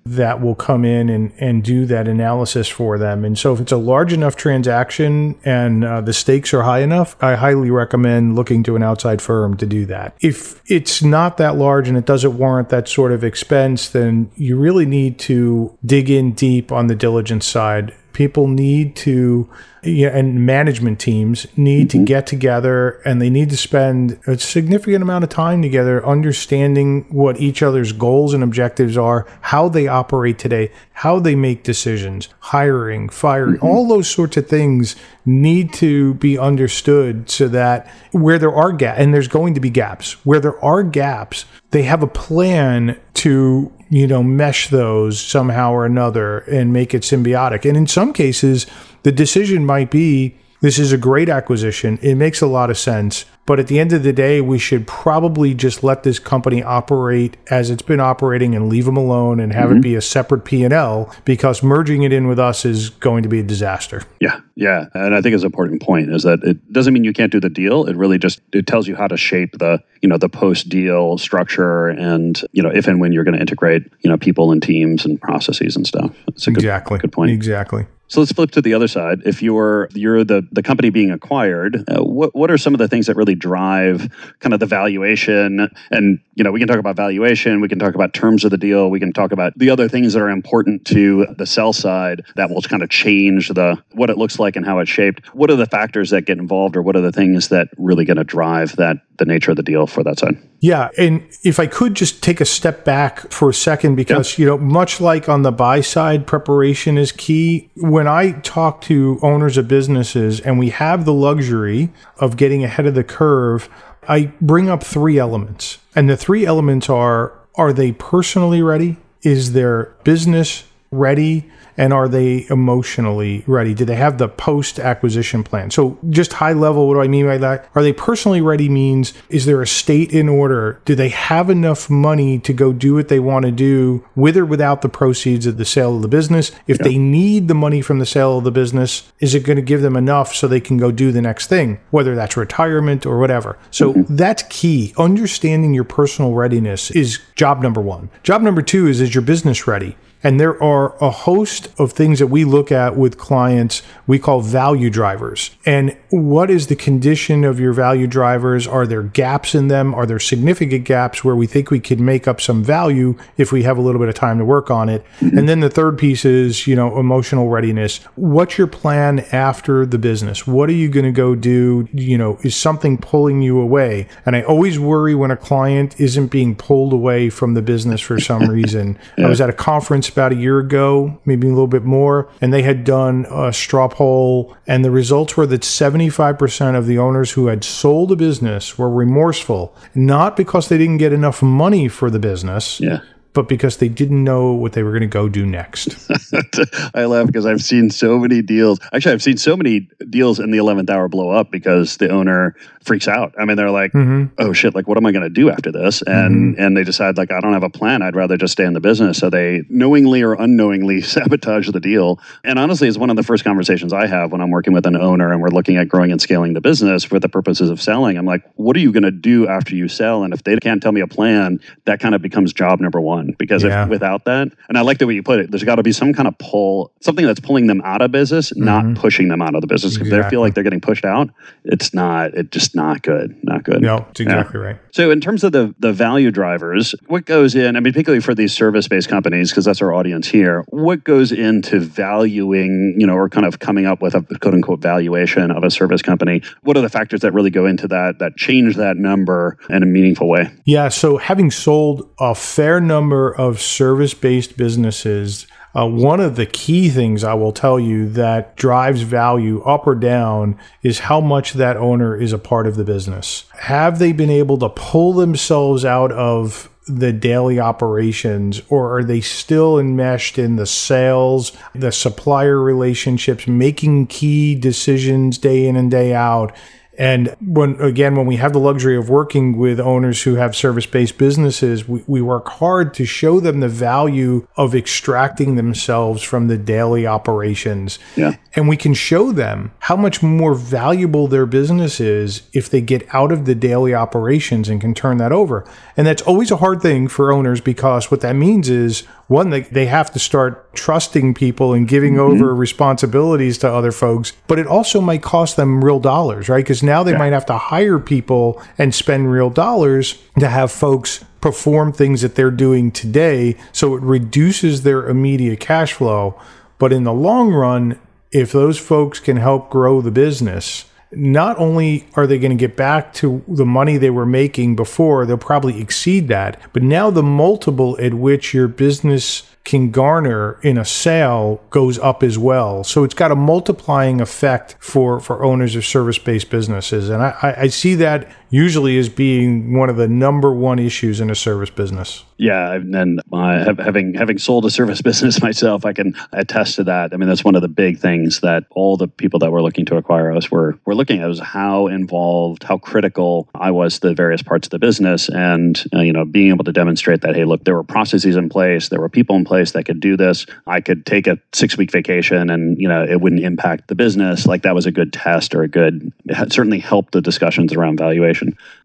that 0.05 0.41
will 0.41 0.55
come 0.55 0.83
in 0.83 1.09
and, 1.09 1.31
and 1.38 1.63
do 1.63 1.86
that 1.86 2.07
analysis 2.07 2.67
for 2.67 2.98
them. 2.98 3.24
And 3.24 3.38
so, 3.38 3.53
if 3.53 3.59
it's 3.59 3.71
a 3.71 3.77
large 3.77 4.12
enough 4.12 4.36
transaction 4.36 5.39
and 5.45 5.83
uh, 5.86 6.01
the 6.01 6.13
stakes 6.13 6.53
are 6.53 6.63
high 6.63 6.79
enough, 6.79 7.15
I 7.21 7.36
highly 7.36 7.71
recommend 7.71 8.36
looking 8.36 8.63
to 8.63 8.75
an 8.75 8.83
outside 8.83 9.21
firm 9.21 9.55
to 9.57 9.65
do 9.65 9.86
that. 9.86 10.15
If 10.21 10.62
it's 10.69 11.03
not 11.03 11.38
that 11.38 11.55
large 11.55 11.88
and 11.88 11.98
it 11.98 12.05
doesn't 12.05 12.38
warrant 12.38 12.69
that 12.69 12.88
sort 12.88 13.12
of 13.12 13.24
expense, 13.24 13.89
then 13.89 14.31
you 14.36 14.57
really 14.57 14.86
need 14.86 15.19
to 15.19 15.77
dig 15.86 16.09
in 16.09 16.33
deep 16.33 16.71
on 16.71 16.88
the 16.88 16.95
diligence 16.95 17.45
side 17.45 17.93
people 18.19 18.49
need 18.49 18.97
to 18.97 19.49
and 19.81 20.45
management 20.45 20.99
teams 20.99 21.47
need 21.55 21.89
to 21.89 21.95
mm-hmm. 21.95 22.03
get 22.03 22.27
together 22.27 22.99
and 23.05 23.21
they 23.21 23.29
need 23.29 23.49
to 23.49 23.55
spend 23.55 24.19
a 24.27 24.38
significant 24.38 25.01
amount 25.01 25.23
of 25.23 25.29
time 25.29 25.61
together 25.61 26.05
understanding 26.05 27.05
what 27.11 27.39
each 27.39 27.63
other's 27.63 27.93
goals 27.93 28.33
and 28.33 28.43
objectives 28.43 28.97
are 28.97 29.25
how 29.39 29.69
they 29.69 29.88
operate 29.88 30.38
today 30.38 30.69
how 30.91 31.17
they 31.17 31.33
make 31.33 31.63
decisions 31.63 32.27
hiring 32.39 33.07
firing 33.07 33.55
mm-hmm. 33.55 33.65
all 33.65 33.88
those 33.88 34.09
sorts 34.09 34.35
of 34.35 34.45
things 34.45 34.97
need 35.25 35.71
to 35.71 36.15
be 36.15 36.38
understood 36.38 37.29
so 37.29 37.47
that 37.47 37.89
where 38.11 38.38
there 38.38 38.53
are 38.53 38.73
gaps 38.73 38.99
and 38.99 39.13
there's 39.13 39.27
going 39.27 39.53
to 39.53 39.59
be 39.59 39.69
gaps. 39.69 40.13
Where 40.25 40.39
there 40.39 40.61
are 40.65 40.81
gaps 40.83 41.45
they 41.71 41.83
have 41.83 42.01
a 42.01 42.07
plan 42.07 42.99
to 43.13 43.71
you 43.89 44.08
know, 44.08 44.24
mesh 44.24 44.69
those 44.69 45.19
somehow 45.19 45.72
or 45.72 45.86
another 45.86 46.39
and 46.39 46.72
make 46.72 46.93
it 46.93 47.01
symbiotic. 47.01 47.67
And 47.67 47.77
in 47.77 47.88
some 47.88 48.13
cases, 48.13 48.67
the 49.03 49.12
decision 49.12 49.65
might 49.65 49.89
be 49.89 50.38
this 50.62 50.77
is 50.77 50.91
a 50.91 50.98
great 50.98 51.29
acquisition. 51.29 51.98
It 52.01 52.15
makes 52.15 52.41
a 52.41 52.48
lot 52.48 52.69
of 52.69 52.77
sense. 52.77 53.25
But 53.46 53.60
at 53.60 53.65
the 53.65 53.79
end 53.79 53.93
of 53.93 54.03
the 54.03 54.13
day, 54.13 54.41
we 54.41 54.60
should 54.60 54.86
probably 54.86 55.55
just 55.55 55.84
let 55.84 56.03
this 56.03 56.19
company 56.19 56.62
operate 56.62 57.36
as 57.50 57.72
it's 57.72 57.81
been 57.81 58.00
operating 58.00 58.53
and 58.53 58.69
leave 58.69 58.86
them 58.86 58.96
alone 58.96 59.39
and 59.39 59.51
have 59.53 59.69
mm-hmm. 59.69 59.79
it 59.79 59.81
be 59.81 59.96
a 59.96 60.01
separate 60.01 60.46
P&L 60.46 61.12
because 61.25 61.63
merging 61.63 62.03
it 62.03 62.13
in 62.13 62.27
with 62.27 62.38
us 62.38 62.63
is 62.63 62.89
going 62.89 63.24
to 63.24 63.29
be 63.29 63.39
a 63.39 63.43
disaster. 63.43 64.03
Yeah. 64.19 64.41
Yeah. 64.55 64.86
And 64.93 65.15
I 65.15 65.22
think 65.22 65.34
it's 65.34 65.41
an 65.41 65.48
important 65.48 65.81
point 65.81 66.12
is 66.12 66.22
that 66.24 66.43
it 66.43 66.72
doesn't 66.72 66.93
mean 66.93 67.03
you 67.03 67.12
can't 67.12 67.31
do 67.31 67.39
the 67.39 67.50
deal. 67.50 67.86
It 67.86 67.96
really 67.96 68.19
just 68.19 68.39
it 68.53 68.67
tells 68.67 68.88
you 68.88 68.96
how 68.96 69.08
to 69.08 69.17
shape 69.17 69.58
the, 69.58 69.81
you 70.03 70.10
know, 70.10 70.17
the 70.17 70.29
post-deal 70.29 71.17
structure 71.17 71.88
and, 71.88 72.39
you 72.51 72.62
know, 72.62 72.69
if 72.69 72.88
and 72.88 73.00
when 73.00 73.13
you're 73.13 73.24
going 73.24 73.36
to 73.36 73.41
integrate, 73.41 73.91
you 74.01 74.12
know, 74.12 74.17
people 74.17 74.51
and 74.51 74.62
teams 74.62 75.05
and 75.05 75.19
processes 75.19 75.75
and 75.75 75.88
stuff. 75.88 76.15
It's 76.27 76.46
a 76.46 76.51
exactly. 76.51 76.98
good, 76.98 77.01
good 77.03 77.13
point. 77.13 77.31
Exactly. 77.31 77.88
So 78.10 78.22
let's 78.22 78.31
flip 78.31 78.50
to 78.51 78.62
the 78.62 78.74
other 78.74 78.88
side. 78.88 79.22
If 79.24 79.43
you're 79.43 79.88
you're 79.93 80.24
the 80.24 80.46
the 80.51 80.63
company 80.63 80.89
being 80.89 81.12
acquired, 81.12 81.86
uh, 81.88 82.03
what 82.03 82.34
what 82.34 82.50
are 82.50 82.58
some 82.58 82.74
of 82.74 82.79
the 82.79 82.88
things 82.88 83.05
that 83.05 83.15
really 83.15 83.28
drive 83.36 84.09
kind 84.39 84.53
of 84.53 84.59
the 84.59 84.65
valuation? 84.65 85.69
And 85.91 86.19
you 86.39 86.43
know, 86.43 86.53
we 86.53 86.60
can 86.60 86.69
talk 86.69 86.79
about 86.79 86.96
valuation, 86.96 87.60
we 87.60 87.67
can 87.67 87.79
talk 87.79 87.96
about 87.96 88.13
terms 88.13 88.46
of 88.46 88.51
the 88.51 88.58
deal, 88.58 88.89
we 88.89 88.98
can 88.98 89.12
talk 89.12 89.34
about 89.34 89.51
the 89.58 89.69
other 89.69 89.89
things 89.89 90.13
that 90.13 90.22
are 90.22 90.29
important 90.29 90.86
to 90.86 91.27
the 91.38 91.46
sell 91.46 91.74
side 91.74 92.24
that 92.38 92.50
will 92.50 92.62
kind 92.62 92.81
of 92.81 92.89
change 92.89 93.50
the 93.50 93.77
what 93.91 94.10
it 94.10 94.17
looks 94.17 94.39
like 94.39 94.55
and 94.55 94.65
how 94.65 94.79
it's 94.79 94.89
shaped. 94.89 95.27
What 95.36 95.51
are 95.51 95.58
the 95.58 95.65
factors 95.65 96.12
that 96.12 96.22
get 96.22 96.38
involved, 96.38 96.77
or 96.77 96.81
what 96.81 96.96
are 96.96 97.01
the 97.01 97.12
things 97.12 97.50
that 97.50 97.67
really 97.77 98.05
going 98.05 98.17
to 98.17 98.24
drive 98.24 98.77
that 98.77 99.00
the 99.17 99.25
nature 99.25 99.51
of 99.51 99.58
the 99.58 99.63
deal 99.63 99.86
for 99.86 100.01
that 100.03 100.17
side? 100.17 100.38
Yeah, 100.62 100.89
and 100.98 101.27
if 101.43 101.60
I 101.60 101.67
could 101.67 101.93
just 101.93 102.24
take 102.24 102.39
a 102.39 102.46
step 102.46 102.86
back 102.86 103.31
for 103.31 103.50
a 103.50 103.53
second, 103.53 103.96
because 103.96 104.39
you 104.39 104.46
know, 104.46 104.58
much 104.58 105.01
like 105.01 105.27
on 105.27 105.41
the 105.41 105.51
buy 105.51 105.81
side, 105.81 106.25
preparation 106.25 106.98
is 106.98 107.12
key. 107.12 107.69
When 107.75 108.08
I 108.08 108.31
talk 108.31 108.79
to 108.84 109.19
owners 109.22 109.58
of 109.58 109.67
businesses, 109.67 110.39
and 110.39 110.58
we 110.58 110.69
have 110.69 111.03
the 111.03 111.13
luxury 111.13 111.91
of 112.17 112.38
getting 112.38 112.63
ahead 112.63 112.86
of 112.86 112.96
the 112.96 113.03
curve, 113.03 113.69
I 114.09 114.33
bring 114.41 114.69
up 114.69 114.83
three 114.83 115.17
elements, 115.17 115.77
and 115.95 116.09
the 116.09 116.17
three 116.17 116.45
elements 116.45 116.89
are: 116.89 117.33
Are 117.55 117.71
they 117.71 117.93
personally 117.93 118.61
ready? 118.61 118.97
Is 119.21 119.53
their 119.53 119.93
business 120.03 120.63
ready? 120.91 121.49
and 121.79 121.93
are 121.93 122.09
they 122.09 122.45
emotionally 122.49 123.41
ready? 123.47 123.73
Do 123.73 123.85
they 123.85 123.95
have 123.95 124.17
the 124.17 124.27
post 124.27 124.79
acquisition 124.79 125.45
plan? 125.45 125.71
So, 125.71 125.97
just 126.09 126.33
high 126.33 126.51
level, 126.51 126.87
what 126.87 126.95
do 126.95 127.01
I 127.01 127.07
mean 127.07 127.25
by 127.25 127.37
that? 127.37 127.69
Are 127.73 127.81
they 127.81 127.93
personally 127.93 128.41
ready? 128.41 128.67
Means 128.67 129.13
is 129.29 129.45
there 129.45 129.61
a 129.61 129.67
state 129.67 130.11
in 130.11 130.27
order? 130.27 130.81
Do 130.83 130.93
they 130.93 131.07
have 131.07 131.49
enough 131.49 131.89
money 131.89 132.37
to 132.39 132.51
go 132.51 132.73
do 132.73 132.95
what 132.95 133.07
they 133.07 133.19
want 133.19 133.45
to 133.45 133.51
do 133.51 134.05
with 134.13 134.35
or 134.35 134.45
without 134.45 134.81
the 134.81 134.89
proceeds 134.89 135.45
of 135.45 135.55
the 135.55 135.63
sale 135.63 135.95
of 135.95 136.01
the 136.01 136.09
business? 136.09 136.51
If 136.67 136.79
yeah. 136.79 136.83
they 136.83 136.97
need 136.97 137.47
the 137.47 137.55
money 137.55 137.81
from 137.81 137.99
the 137.99 138.05
sale 138.05 138.37
of 138.37 138.43
the 138.43 138.51
business, 138.51 139.09
is 139.19 139.33
it 139.33 139.45
going 139.45 139.55
to 139.55 139.61
give 139.61 139.81
them 139.81 139.95
enough 139.95 140.35
so 140.35 140.47
they 140.47 140.59
can 140.59 140.75
go 140.75 140.91
do 140.91 141.13
the 141.13 141.21
next 141.21 141.47
thing, 141.47 141.79
whether 141.91 142.13
that's 142.13 142.35
retirement 142.35 143.05
or 143.05 143.19
whatever? 143.19 143.57
So, 143.71 143.93
mm-hmm. 143.93 144.15
that's 144.17 144.43
key. 144.49 144.93
Understanding 144.97 145.73
your 145.73 145.85
personal 145.85 146.33
readiness 146.33 146.91
is 146.91 147.21
job 147.35 147.61
number 147.61 147.79
one. 147.79 148.09
Job 148.23 148.41
number 148.41 148.61
two 148.61 148.87
is 148.87 148.99
is 148.99 149.15
your 149.15 149.21
business 149.21 149.65
ready? 149.65 149.95
And 150.24 150.40
there 150.40 150.62
are 150.62 150.98
a 151.01 151.10
host 151.10 151.70
of 151.79 151.94
things 151.94 152.20
that 152.20 152.27
we 152.27 152.44
look 152.44 152.72
at 152.72 152.98
with 152.98 153.18
clients 153.18 153.82
we 154.05 154.20
call 154.20 154.42
value 154.42 154.90
drivers. 154.90 155.51
And 155.66 155.96
what 156.10 156.50
is 156.50 156.68
the 156.68 156.75
condition 156.75 157.44
of 157.44 157.60
your 157.60 157.74
value 157.74 158.08
drivers? 158.08 158.68
Are 158.68 158.86
there 158.86 159.03
gaps 159.03 159.55
in 159.55 159.70
them? 159.70 159.94
Are 159.94 160.05
there 160.05 160.20
significant 160.20 160.84
gaps 160.84 161.24
where 161.24 161.36
we 161.36 161.48
think 161.48 161.72
we 161.72 161.79
could 161.79 162.00
make 162.00 162.27
up 162.27 162.42
some 162.42 162.64
value 162.64 163.18
if 163.38 163.51
we 163.51 163.64
have 163.64 163.77
a 163.77 163.82
little 163.82 164.00
bit 164.00 164.10
of 164.10 164.16
time 164.16 164.40
to 164.40 164.46
work 164.46 164.70
on 164.70 164.90
it? 164.90 165.05
And 165.22 165.48
then 165.48 165.62
the 165.62 165.70
third 165.70 165.98
piece 165.98 166.25
is, 166.25 166.68
you 166.68 166.75
know, 166.75 167.00
emotional 167.00 167.50
readiness. 167.50 168.00
What's 168.16 168.58
your 168.58 168.68
plan 168.68 169.20
after 169.32 169.86
the 169.86 169.98
business? 169.98 170.46
What 170.46 170.70
are 170.70 170.74
you 170.74 170.90
going 170.90 171.05
to 171.05 171.12
go 171.12 171.36
do? 171.36 171.88
You 171.94 172.18
know, 172.18 172.40
is 172.44 172.55
something 172.55 172.98
pulling 172.98 173.42
you 173.42 173.60
away? 173.60 174.08
And 174.25 174.36
I 174.36 174.42
always 174.42 174.79
worry 174.79 175.16
when 175.16 175.32
a 175.32 175.38
client 175.38 176.00
isn't 176.00 176.27
being 176.27 176.55
pulled 176.55 176.92
away 176.92 177.29
from 177.29 177.53
the 177.53 177.62
business 177.62 178.01
for 178.01 178.20
some 178.20 178.50
reason. 178.50 178.98
I 179.18 179.27
was 179.27 179.40
at 179.40 179.50
a 179.50 179.53
conference 179.53 180.08
about 180.09 180.31
a 180.31 180.35
year 180.35 180.59
ago, 180.59 181.19
maybe 181.25 181.48
a 181.48 181.51
little 181.51 181.67
bit 181.67 181.83
more, 181.83 182.29
and 182.41 182.53
they 182.53 182.61
had 182.61 182.83
done 182.83 183.25
a 183.29 183.53
straw 183.53 183.87
poll, 183.87 184.55
and 184.67 184.83
the 184.83 184.91
results 184.91 185.37
were 185.37 185.45
that 185.48 185.61
75% 185.61 186.75
of 186.75 186.85
the 186.85 186.98
owners 186.98 187.31
who 187.31 187.48
had 187.48 187.63
sold 187.63 188.11
a 188.11 188.15
business 188.15 188.77
were 188.77 188.89
remorseful, 188.89 189.75
not 189.95 190.35
because 190.37 190.69
they 190.69 190.77
didn't 190.77 190.98
get 190.98 191.13
enough 191.13 191.41
money 191.41 191.87
for 191.87 192.09
the 192.09 192.19
business, 192.19 192.79
yeah 192.79 193.00
but 193.33 193.48
because 193.48 193.77
they 193.77 193.89
didn't 193.89 194.24
know 194.24 194.53
what 194.53 194.74
they 194.74 194.83
were 194.83 194.92
going 194.92 195.01
to 195.01 195.07
go 195.07 195.29
do 195.29 195.46
next. 195.46 195.96
I 196.96 197.05
laugh 197.05 197.27
because 197.27 197.46
I've 197.46 197.61
seen 197.61 197.92
so 197.92 198.18
many 198.18 198.42
deals. 198.42 198.79
Actually, 198.92 199.13
I've 199.13 199.22
seen 199.22 199.37
so 199.37 199.55
many 199.55 199.87
deals 200.09 200.39
in 200.39 200.51
the 200.51 200.57
11th 200.57 200.89
hour 200.89 201.07
blow 201.07 201.29
up 201.29 201.51
because 201.51 201.98
the 201.98 202.09
owner 202.09 202.55
freaks 202.83 203.07
out. 203.07 203.35
I 203.37 203.46
mean, 203.46 203.55
they're 203.55 203.70
like, 203.70 203.92
mm-hmm. 203.92 204.33
"Oh 204.39 204.51
shit, 204.51 204.74
like 204.74 204.87
what 204.87 204.98
am 204.98 205.05
I 205.05 205.11
going 205.11 205.24
to 205.24 205.29
do 205.29 205.50
after 205.51 205.72
this?" 205.72 206.01
And 206.01 206.55
mm-hmm. 206.55 206.61
and 206.61 206.75
they 206.75 206.83
decide 206.83 207.18
like 207.18 207.31
I 207.31 207.39
don't 207.39 207.53
have 207.53 207.63
a 207.63 207.70
plan. 207.70 208.01
I'd 208.01 208.15
rather 208.15 208.35
just 208.35 208.53
stay 208.53 208.65
in 208.65 208.74
the 208.74 208.79
business. 208.79 209.20
So 209.20 209.29
they 209.29 209.61
knowingly 209.70 210.24
or 210.24 210.33
unknowingly 210.33 211.01
sabotage 211.15 211.70
the 211.70 211.79
deal. 211.79 212.20
And 212.44 212.57
honestly, 212.57 212.87
it's 212.87 212.98
one 212.98 213.11
of 213.11 213.15
the 213.15 213.24
first 213.24 213.44
conversations 213.44 213.94
I 213.94 214.07
have 214.07 214.31
when 214.31 214.42
I'm 214.42 214.50
working 214.50 214.74
with 214.74 214.87
an 214.87 214.96
owner 214.96 215.31
and 215.31 215.42
we're 215.42 215.50
looking 215.50 215.77
at 215.77 215.87
growing 215.87 216.11
and 216.11 216.22
scaling 216.22 216.53
the 216.53 216.61
business 216.61 217.03
for 217.03 217.20
the 217.20 217.29
purposes 217.29 217.70
of 217.70 217.79
selling. 217.79 218.18
I'm 218.18 218.25
like, 218.25 218.44
"What 218.55 218.75
are 218.75 218.79
you 218.79 218.92
going 218.92 219.03
to 219.03 219.11
do 219.11 219.48
after 219.48 219.75
you 219.75 219.87
sell?" 219.87 220.24
And 220.24 220.33
if 220.33 220.44
they 220.44 220.57
can't 220.57 220.81
tell 220.81 220.92
me 220.92 221.01
a 221.01 221.07
plan, 221.07 221.59
that 221.85 222.00
kind 222.00 222.15
of 222.15 222.22
becomes 222.22 222.53
job 222.53 222.79
number 222.79 223.00
1 223.00 223.28
happen 223.29 223.35
because 223.39 223.63
Yeah. 223.63 223.83
if 223.83 223.89
without 223.89 224.25
that, 224.25 224.50
and 224.68 224.77
I 224.77 224.81
like 224.81 224.98
the 225.00 225.07
way 225.07 225.13
you 225.13 225.24
put 225.24 225.39
it, 225.39 225.51
there's 225.51 225.63
got 225.63 225.75
to 225.75 225.83
be 225.83 225.92
some 225.92 226.13
kind 226.13 226.27
of 226.27 226.37
pull, 226.37 226.92
something 227.01 227.25
that's 227.25 227.39
pulling 227.39 227.68
them 227.68 227.81
out 227.85 228.01
of 228.01 228.11
business, 228.11 228.55
not 228.55 228.96
pushing 228.96 229.27
them 229.29 229.42
out 229.42 229.55
of 229.55 229.61
the 229.61 229.68
business. 229.68 229.98
If 229.98 230.09
they 230.09 230.20
Mm-hmm. 230.20 230.29
Feel 230.29 230.42
like 230.42 230.53
they're 230.53 230.63
getting 230.63 230.81
pushed 230.81 231.05
out, 231.05 231.29
it's 231.63 231.94
not, 231.94 232.33
it's 232.33 232.50
just 232.50 232.75
not 232.75 233.01
good, 233.01 233.35
not 233.44 233.63
good. 233.63 233.81
No, 233.81 234.05
it's 234.11 234.20
Yeah. 234.20 234.25
exactly 234.25 234.59
right. 234.59 234.77
So, 234.92 235.11
in 235.11 235.22
terms 235.22 235.44
of 235.44 235.51
the 235.53 235.74
the 235.79 235.94
value 235.94 236.29
drivers, 236.29 236.94
what 237.07 237.25
goes 237.25 237.55
in? 237.55 237.75
I 237.75 237.79
mean, 237.79 237.94
particularly 237.94 238.22
for 238.22 238.35
these 238.35 238.53
service 238.53 238.87
based 238.87 239.07
companies, 239.09 239.50
because 239.51 239.65
that's 239.65 239.81
our 239.81 239.94
audience 239.94 240.27
here. 240.27 240.65
What 240.70 241.03
goes 241.03 241.31
into 241.31 241.79
valuing, 241.79 242.96
you 242.98 243.07
know, 243.07 243.13
or 243.13 243.29
kind 243.29 243.46
of 243.46 243.59
coming 243.59 243.85
up 243.85 244.01
with 244.01 244.13
a 244.13 244.22
quote 244.42 244.53
unquote 244.53 244.81
valuation 244.81 245.51
of 245.51 245.63
a 245.63 245.72
service 245.72 246.01
company? 246.01 246.42
What 246.63 246.75
are 246.77 246.81
the 246.81 246.89
factors 246.89 247.22
that 247.22 247.33
really 247.33 247.50
go 247.50 247.65
into 247.65 247.87
that 247.87 248.20
that 248.20 248.35
change 248.35 248.75
that 248.75 248.98
number 248.98 249.57
in 249.70 249.83
a 249.83 249.85
meaningful 249.85 250.27
way? 250.27 250.51
Yeah. 250.65 250.89
So, 250.89 251.18
having 251.18 251.50
sold 251.50 252.07
a 252.20 252.35
fair 252.35 252.79
number 252.81 253.08
of 253.13 253.61
service 253.61 254.13
based 254.13 254.57
businesses, 254.57 255.48
uh, 255.75 255.87
one 255.87 256.19
of 256.19 256.35
the 256.35 256.45
key 256.45 256.89
things 256.89 257.24
I 257.24 257.35
will 257.35 257.51
tell 257.51 257.79
you 257.79 258.09
that 258.09 258.55
drives 258.55 259.01
value 259.01 259.61
up 259.63 259.85
or 259.85 259.95
down 259.95 260.57
is 260.81 261.00
how 261.00 261.22
much 261.22 261.53
that 261.53 261.77
owner 261.77 262.15
is 262.15 262.33
a 262.33 262.39
part 262.39 262.65
of 262.65 262.75
the 262.75 262.83
business. 262.83 263.43
Have 263.59 264.00
they 264.00 264.11
been 264.11 264.31
able 264.31 264.57
to 264.59 264.69
pull 264.69 265.13
themselves 265.13 265.85
out 265.85 266.11
of 266.11 266.69
the 266.87 267.13
daily 267.13 267.59
operations, 267.59 268.63
or 268.67 268.98
are 268.98 269.03
they 269.03 269.22
still 269.22 269.77
enmeshed 269.77 270.39
in 270.39 270.55
the 270.55 270.65
sales, 270.65 271.55
the 271.75 271.91
supplier 271.91 272.59
relationships, 272.59 273.48
making 273.48 274.07
key 274.07 274.55
decisions 274.55 275.37
day 275.37 275.67
in 275.67 275.75
and 275.75 275.91
day 275.91 276.15
out? 276.15 276.51
And 277.00 277.33
when 277.40 277.79
again, 277.79 278.16
when 278.16 278.25
we 278.25 278.35
have 278.35 278.51
the 278.51 278.59
luxury 278.59 278.98
of 278.98 279.09
working 279.09 279.57
with 279.57 279.79
owners 279.79 280.24
who 280.24 280.35
have 280.35 280.53
service-based 280.53 281.18
businesses, 281.18 281.88
we, 281.88 282.03
we 282.07 282.22
work 282.22 282.50
hard 282.50 282.94
to 282.96 283.05
show 283.05 283.40
them 283.40 283.62
the 283.62 283.70
value 283.70 284.46
of 284.57 284.75
extracting 284.75 285.55
themselves 285.55 286.22
from 286.22 286.50
the 286.50 286.57
daily 286.57 287.07
operations. 287.07 288.00
Yeah. 288.18 288.35
And 288.53 288.68
we 288.68 288.75
can 288.75 288.94
show 288.94 289.31
them 289.31 289.72
how 289.79 289.96
much 289.96 290.22
more 290.22 290.53
valuable 290.53 291.29
their 291.29 291.46
business 291.46 292.01
is 292.01 292.42
if 292.51 292.70
they 292.70 292.81
get 292.81 293.07
out 293.16 293.31
of 293.31 293.46
the 293.46 293.55
daily 293.55 293.94
operations 293.94 294.68
and 294.68 294.81
can 294.81 294.94
turn 294.94 295.18
that 295.18 295.31
over. 295.31 295.66
And 295.96 296.05
that's 296.05 296.24
always 296.24 296.51
a 296.51 296.57
hard 296.57 296.81
thing 296.81 297.07
for 297.07 297.31
owners 297.31 297.62
because 297.62 298.12
what 298.12 298.20
that 298.22 298.35
means 298.35 298.70
is 298.70 299.05
one, 299.27 299.51
they, 299.51 299.62
they 299.62 299.85
have 299.85 300.12
to 300.14 300.20
start 300.20 300.74
trusting 300.74 301.35
people 301.35 301.74
and 301.74 301.88
giving 301.88 302.16
mm-hmm. 302.16 302.42
over 302.42 302.53
responsibilities 302.53 303.59
to 303.59 303.72
other 303.72 303.92
folks, 303.92 304.33
but 304.48 304.57
it 304.57 304.66
also 304.66 305.00
might 305.00 305.22
cost 305.22 305.55
them 305.55 305.85
real 305.85 306.00
dollars, 306.00 306.50
right? 306.50 306.66
Because 306.66 306.81
now 306.89 307.03
they 307.03 307.15
might 307.15 307.33
have 307.33 307.45
to 307.45 307.57
hire 307.57 307.99
people 307.99 308.61
and 308.77 308.93
spend 308.93 309.31
real 309.31 309.51
dollars 309.51 310.21
to 310.39 310.47
have 310.49 310.71
folks 310.71 311.23
perform 311.39 311.93
things 311.93 312.21
that 312.21 312.33
they're 312.33 312.49
doing 312.49 312.91
today. 312.91 313.55
So 313.71 313.95
it 313.95 314.01
reduces 314.01 314.81
their 314.81 315.07
immediate 315.07 315.59
cash 315.59 315.93
flow. 315.93 316.39
But 316.79 316.91
in 316.91 317.03
the 317.03 317.13
long 317.13 317.53
run, 317.53 317.99
if 318.31 318.51
those 318.51 318.79
folks 318.79 319.19
can 319.19 319.37
help 319.37 319.69
grow 319.69 320.01
the 320.01 320.11
business, 320.11 320.85
not 321.11 321.57
only 321.59 322.07
are 322.15 322.27
they 322.27 322.39
going 322.39 322.57
to 322.57 322.67
get 322.67 322.75
back 322.75 323.13
to 323.13 323.43
the 323.47 323.65
money 323.65 323.97
they 323.97 324.09
were 324.09 324.25
making 324.25 324.75
before, 324.75 325.25
they'll 325.25 325.37
probably 325.37 325.79
exceed 325.81 326.27
that, 326.27 326.59
but 326.73 326.83
now 326.83 327.09
the 327.09 327.23
multiple 327.23 327.97
at 327.99 328.13
which 328.13 328.53
your 328.53 328.67
business 328.67 329.49
can 329.65 329.91
garner 329.91 330.59
in 330.63 330.77
a 330.77 330.85
sale 330.85 331.61
goes 331.69 332.00
up 332.00 332.24
as 332.24 332.37
well. 332.39 332.83
So 332.83 333.03
it's 333.03 333.13
got 333.13 333.31
a 333.31 333.35
multiplying 333.35 334.19
effect 334.22 334.75
for, 334.79 335.19
for 335.19 335.43
owners 335.43 335.75
of 335.75 335.85
service 335.85 336.17
based 336.17 336.50
businesses. 336.50 337.09
And 337.09 337.22
I, 337.22 337.35
I- 337.41 337.61
I 337.63 337.67
see 337.67 337.95
that 337.95 338.31
usually 338.50 338.98
is 338.98 339.09
being 339.09 339.74
one 339.74 339.90
of 339.90 339.98
the 339.98 340.07
number 340.07 340.51
one 340.51 340.79
issues 340.79 341.22
in 341.22 341.29
a 341.29 341.35
service 341.35 341.70
business. 341.70 342.24
Yeah, 342.38 342.72
and 342.72 342.94
then 342.94 343.20
uh, 343.33 343.74
having 343.77 344.14
having 344.14 344.38
sold 344.38 344.66
a 344.66 344.70
service 344.70 345.01
business 345.09 345.42
myself, 345.42 345.85
I 345.85 345.92
can 345.92 346.16
attest 346.31 346.77
to 346.77 346.85
that. 346.85 347.14
I 347.14 347.18
mean, 347.18 347.27
that's 347.27 347.44
one 347.44 347.55
of 347.55 347.62
the 347.62 347.68
big 347.68 348.00
things 348.00 348.40
that 348.40 348.64
all 348.70 348.96
the 348.96 349.09
people 349.09 349.40
that 349.40 349.51
were 349.51 349.62
looking 349.62 349.85
to 349.88 349.98
acquire 349.98 350.31
us 350.31 350.50
were 350.50 350.79
were 350.85 350.96
looking 350.96 351.22
at 351.22 351.27
was 351.27 351.40
how 351.40 351.88
involved, 351.88 352.64
how 352.64 352.77
critical 352.77 353.50
I 353.53 353.72
was 353.72 354.00
to 354.00 354.07
the 354.07 354.14
various 354.14 354.42
parts 354.42 354.68
of 354.68 354.72
the 354.72 354.79
business, 354.79 355.27
and 355.27 355.83
uh, 355.94 356.00
you 356.00 356.14
know, 356.14 356.24
being 356.24 356.51
able 356.51 356.64
to 356.64 356.72
demonstrate 356.72 357.22
that 357.22 357.35
hey, 357.35 357.44
look, 357.44 357.66
there 357.66 357.75
were 357.75 357.83
processes 357.83 358.38
in 358.38 358.48
place, 358.48 358.88
there 358.88 359.01
were 359.01 359.09
people 359.09 359.35
in 359.35 359.44
place 359.44 359.74
that 359.74 359.83
could 359.83 360.00
do 360.00 360.16
this. 360.16 360.46
I 360.66 360.79
could 360.79 361.05
take 361.05 361.27
a 361.27 361.40
six 361.51 361.77
week 361.77 361.92
vacation, 361.92 362.50
and 362.50 362.77
you 362.79 362.88
know, 362.88 363.03
it 363.03 363.20
wouldn't 363.20 363.44
impact 363.44 363.90
the 363.90 363.96
business. 363.96 364.46
Like 364.46 364.62
that 364.62 364.75
was 364.75 364.85
a 364.85 364.92
good 364.92 365.12
test 365.12 365.53
or 365.53 365.64
a 365.64 365.68
good. 365.68 366.14
Certainly 366.48 366.79
helped 366.79 367.12
the 367.12 367.22
discussions 367.22 367.74
around 367.74 367.98
valuation. 367.98 368.38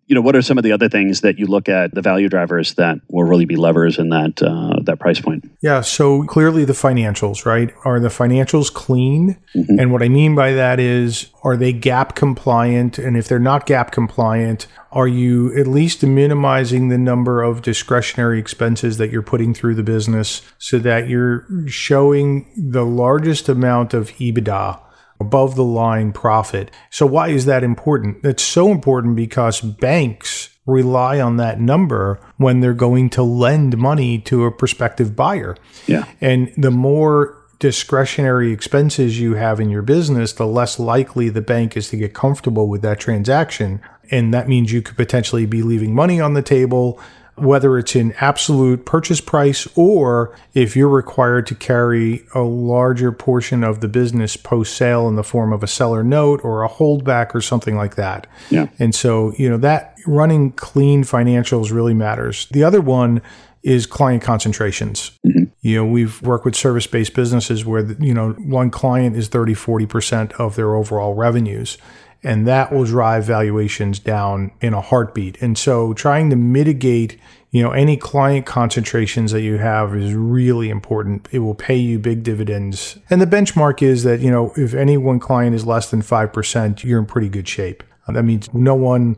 You 0.06 0.14
know, 0.14 0.20
what 0.20 0.36
are 0.36 0.42
some 0.42 0.58
of 0.58 0.64
the 0.64 0.72
other 0.72 0.90
things 0.90 1.22
that 1.22 1.38
you 1.38 1.46
look 1.46 1.66
at 1.66 1.94
the 1.94 2.02
value 2.02 2.28
drivers 2.28 2.74
that 2.74 2.98
will 3.08 3.24
really 3.24 3.46
be 3.46 3.56
levers 3.56 3.98
in 3.98 4.10
that 4.10 4.42
uh, 4.42 4.80
that 4.82 4.98
price 4.98 5.20
point? 5.20 5.50
Yeah, 5.62 5.80
so 5.80 6.24
clearly 6.24 6.66
the 6.66 6.74
financials, 6.74 7.46
right? 7.46 7.72
Are 7.84 7.98
the 7.98 8.08
financials 8.08 8.72
clean? 8.72 9.38
And 9.54 9.92
what 9.92 10.02
I 10.02 10.08
mean 10.08 10.34
by 10.34 10.52
that 10.52 10.78
is, 10.78 11.30
are 11.42 11.56
they 11.56 11.72
GAAP 11.72 12.14
compliant? 12.14 12.98
And 12.98 13.16
if 13.16 13.28
they're 13.28 13.38
not 13.38 13.66
GAAP 13.66 13.92
compliant, 13.92 14.66
are 14.92 15.08
you 15.08 15.56
at 15.58 15.66
least 15.66 16.04
minimizing 16.04 16.88
the 16.88 16.98
number 16.98 17.42
of 17.42 17.62
discretionary 17.62 18.38
expenses 18.38 18.98
that 18.98 19.10
you're 19.10 19.22
putting 19.22 19.54
through 19.54 19.74
the 19.74 19.82
business 19.82 20.42
so 20.58 20.78
that 20.78 21.08
you're 21.08 21.46
showing 21.66 22.46
the 22.56 22.84
largest 22.84 23.48
amount 23.48 23.94
of 23.94 24.10
EBITDA? 24.18 24.80
Above 25.24 25.56
the 25.56 25.64
line 25.64 26.12
profit. 26.12 26.70
So 26.90 27.06
why 27.06 27.28
is 27.28 27.46
that 27.46 27.64
important? 27.64 28.24
It's 28.24 28.42
so 28.42 28.70
important 28.70 29.16
because 29.16 29.60
banks 29.60 30.50
rely 30.66 31.20
on 31.20 31.36
that 31.38 31.60
number 31.60 32.20
when 32.36 32.60
they're 32.60 32.74
going 32.74 33.10
to 33.10 33.22
lend 33.22 33.76
money 33.78 34.18
to 34.18 34.44
a 34.44 34.50
prospective 34.50 35.16
buyer. 35.16 35.56
Yeah. 35.86 36.04
And 36.20 36.52
the 36.56 36.70
more 36.70 37.42
discretionary 37.58 38.52
expenses 38.52 39.18
you 39.18 39.34
have 39.34 39.60
in 39.60 39.70
your 39.70 39.82
business, 39.82 40.32
the 40.32 40.46
less 40.46 40.78
likely 40.78 41.28
the 41.28 41.40
bank 41.40 41.76
is 41.76 41.88
to 41.88 41.96
get 41.96 42.12
comfortable 42.12 42.68
with 42.68 42.82
that 42.82 43.00
transaction. 43.00 43.80
And 44.10 44.34
that 44.34 44.48
means 44.48 44.72
you 44.72 44.82
could 44.82 44.96
potentially 44.96 45.46
be 45.46 45.62
leaving 45.62 45.94
money 45.94 46.20
on 46.20 46.34
the 46.34 46.42
table, 46.42 47.00
whether 47.36 47.78
it's 47.78 47.96
in 47.96 48.12
absolute 48.20 48.84
purchase 48.84 49.20
price 49.20 49.66
or 49.74 50.36
if 50.54 50.76
you're 50.76 50.88
required 50.88 51.46
to 51.48 51.54
carry 51.54 52.24
a 52.34 52.40
larger 52.40 53.10
portion 53.10 53.64
of 53.64 53.80
the 53.80 53.88
business 53.88 54.36
post 54.36 54.76
sale 54.76 55.08
in 55.08 55.16
the 55.16 55.24
form 55.24 55.52
of 55.52 55.62
a 55.62 55.66
seller 55.66 56.04
note 56.04 56.40
or 56.44 56.62
a 56.62 56.68
holdback 56.68 57.34
or 57.34 57.40
something 57.40 57.76
like 57.76 57.96
that. 57.96 58.26
Yeah. 58.50 58.68
And 58.78 58.94
so, 58.94 59.32
you 59.36 59.48
know, 59.48 59.56
that 59.58 59.96
running 60.06 60.52
clean 60.52 61.02
financials 61.02 61.72
really 61.72 61.94
matters. 61.94 62.46
The 62.52 62.62
other 62.62 62.80
one 62.80 63.20
is 63.64 63.86
client 63.86 64.22
concentrations. 64.22 65.18
Mm-hmm. 65.26 65.44
You 65.62 65.76
know, 65.76 65.86
we've 65.86 66.20
worked 66.22 66.44
with 66.44 66.54
service 66.54 66.86
based 66.86 67.14
businesses 67.14 67.64
where, 67.64 67.90
you 67.94 68.12
know, 68.12 68.32
one 68.32 68.70
client 68.70 69.16
is 69.16 69.28
30, 69.28 69.54
40% 69.54 70.32
of 70.32 70.54
their 70.54 70.74
overall 70.74 71.14
revenues. 71.14 71.78
And 72.24 72.46
that 72.48 72.72
will 72.72 72.84
drive 72.84 73.24
valuations 73.24 73.98
down 73.98 74.50
in 74.60 74.72
a 74.72 74.80
heartbeat. 74.80 75.40
And 75.42 75.58
so 75.58 75.92
trying 75.92 76.30
to 76.30 76.36
mitigate, 76.36 77.18
you 77.50 77.62
know, 77.62 77.70
any 77.70 77.96
client 77.96 78.46
concentrations 78.46 79.30
that 79.32 79.42
you 79.42 79.58
have 79.58 79.94
is 79.94 80.14
really 80.14 80.70
important. 80.70 81.28
It 81.30 81.40
will 81.40 81.54
pay 81.54 81.76
you 81.76 81.98
big 81.98 82.22
dividends. 82.22 82.98
And 83.10 83.20
the 83.20 83.26
benchmark 83.26 83.82
is 83.82 84.02
that, 84.04 84.20
you 84.20 84.30
know, 84.30 84.52
if 84.56 84.72
any 84.72 84.96
one 84.96 85.20
client 85.20 85.54
is 85.54 85.66
less 85.66 85.90
than 85.90 86.00
5%, 86.00 86.82
you're 86.82 86.98
in 86.98 87.06
pretty 87.06 87.28
good 87.28 87.46
shape. 87.46 87.84
Uh, 88.08 88.12
That 88.12 88.24
means 88.24 88.52
no 88.54 88.74
one 88.74 89.16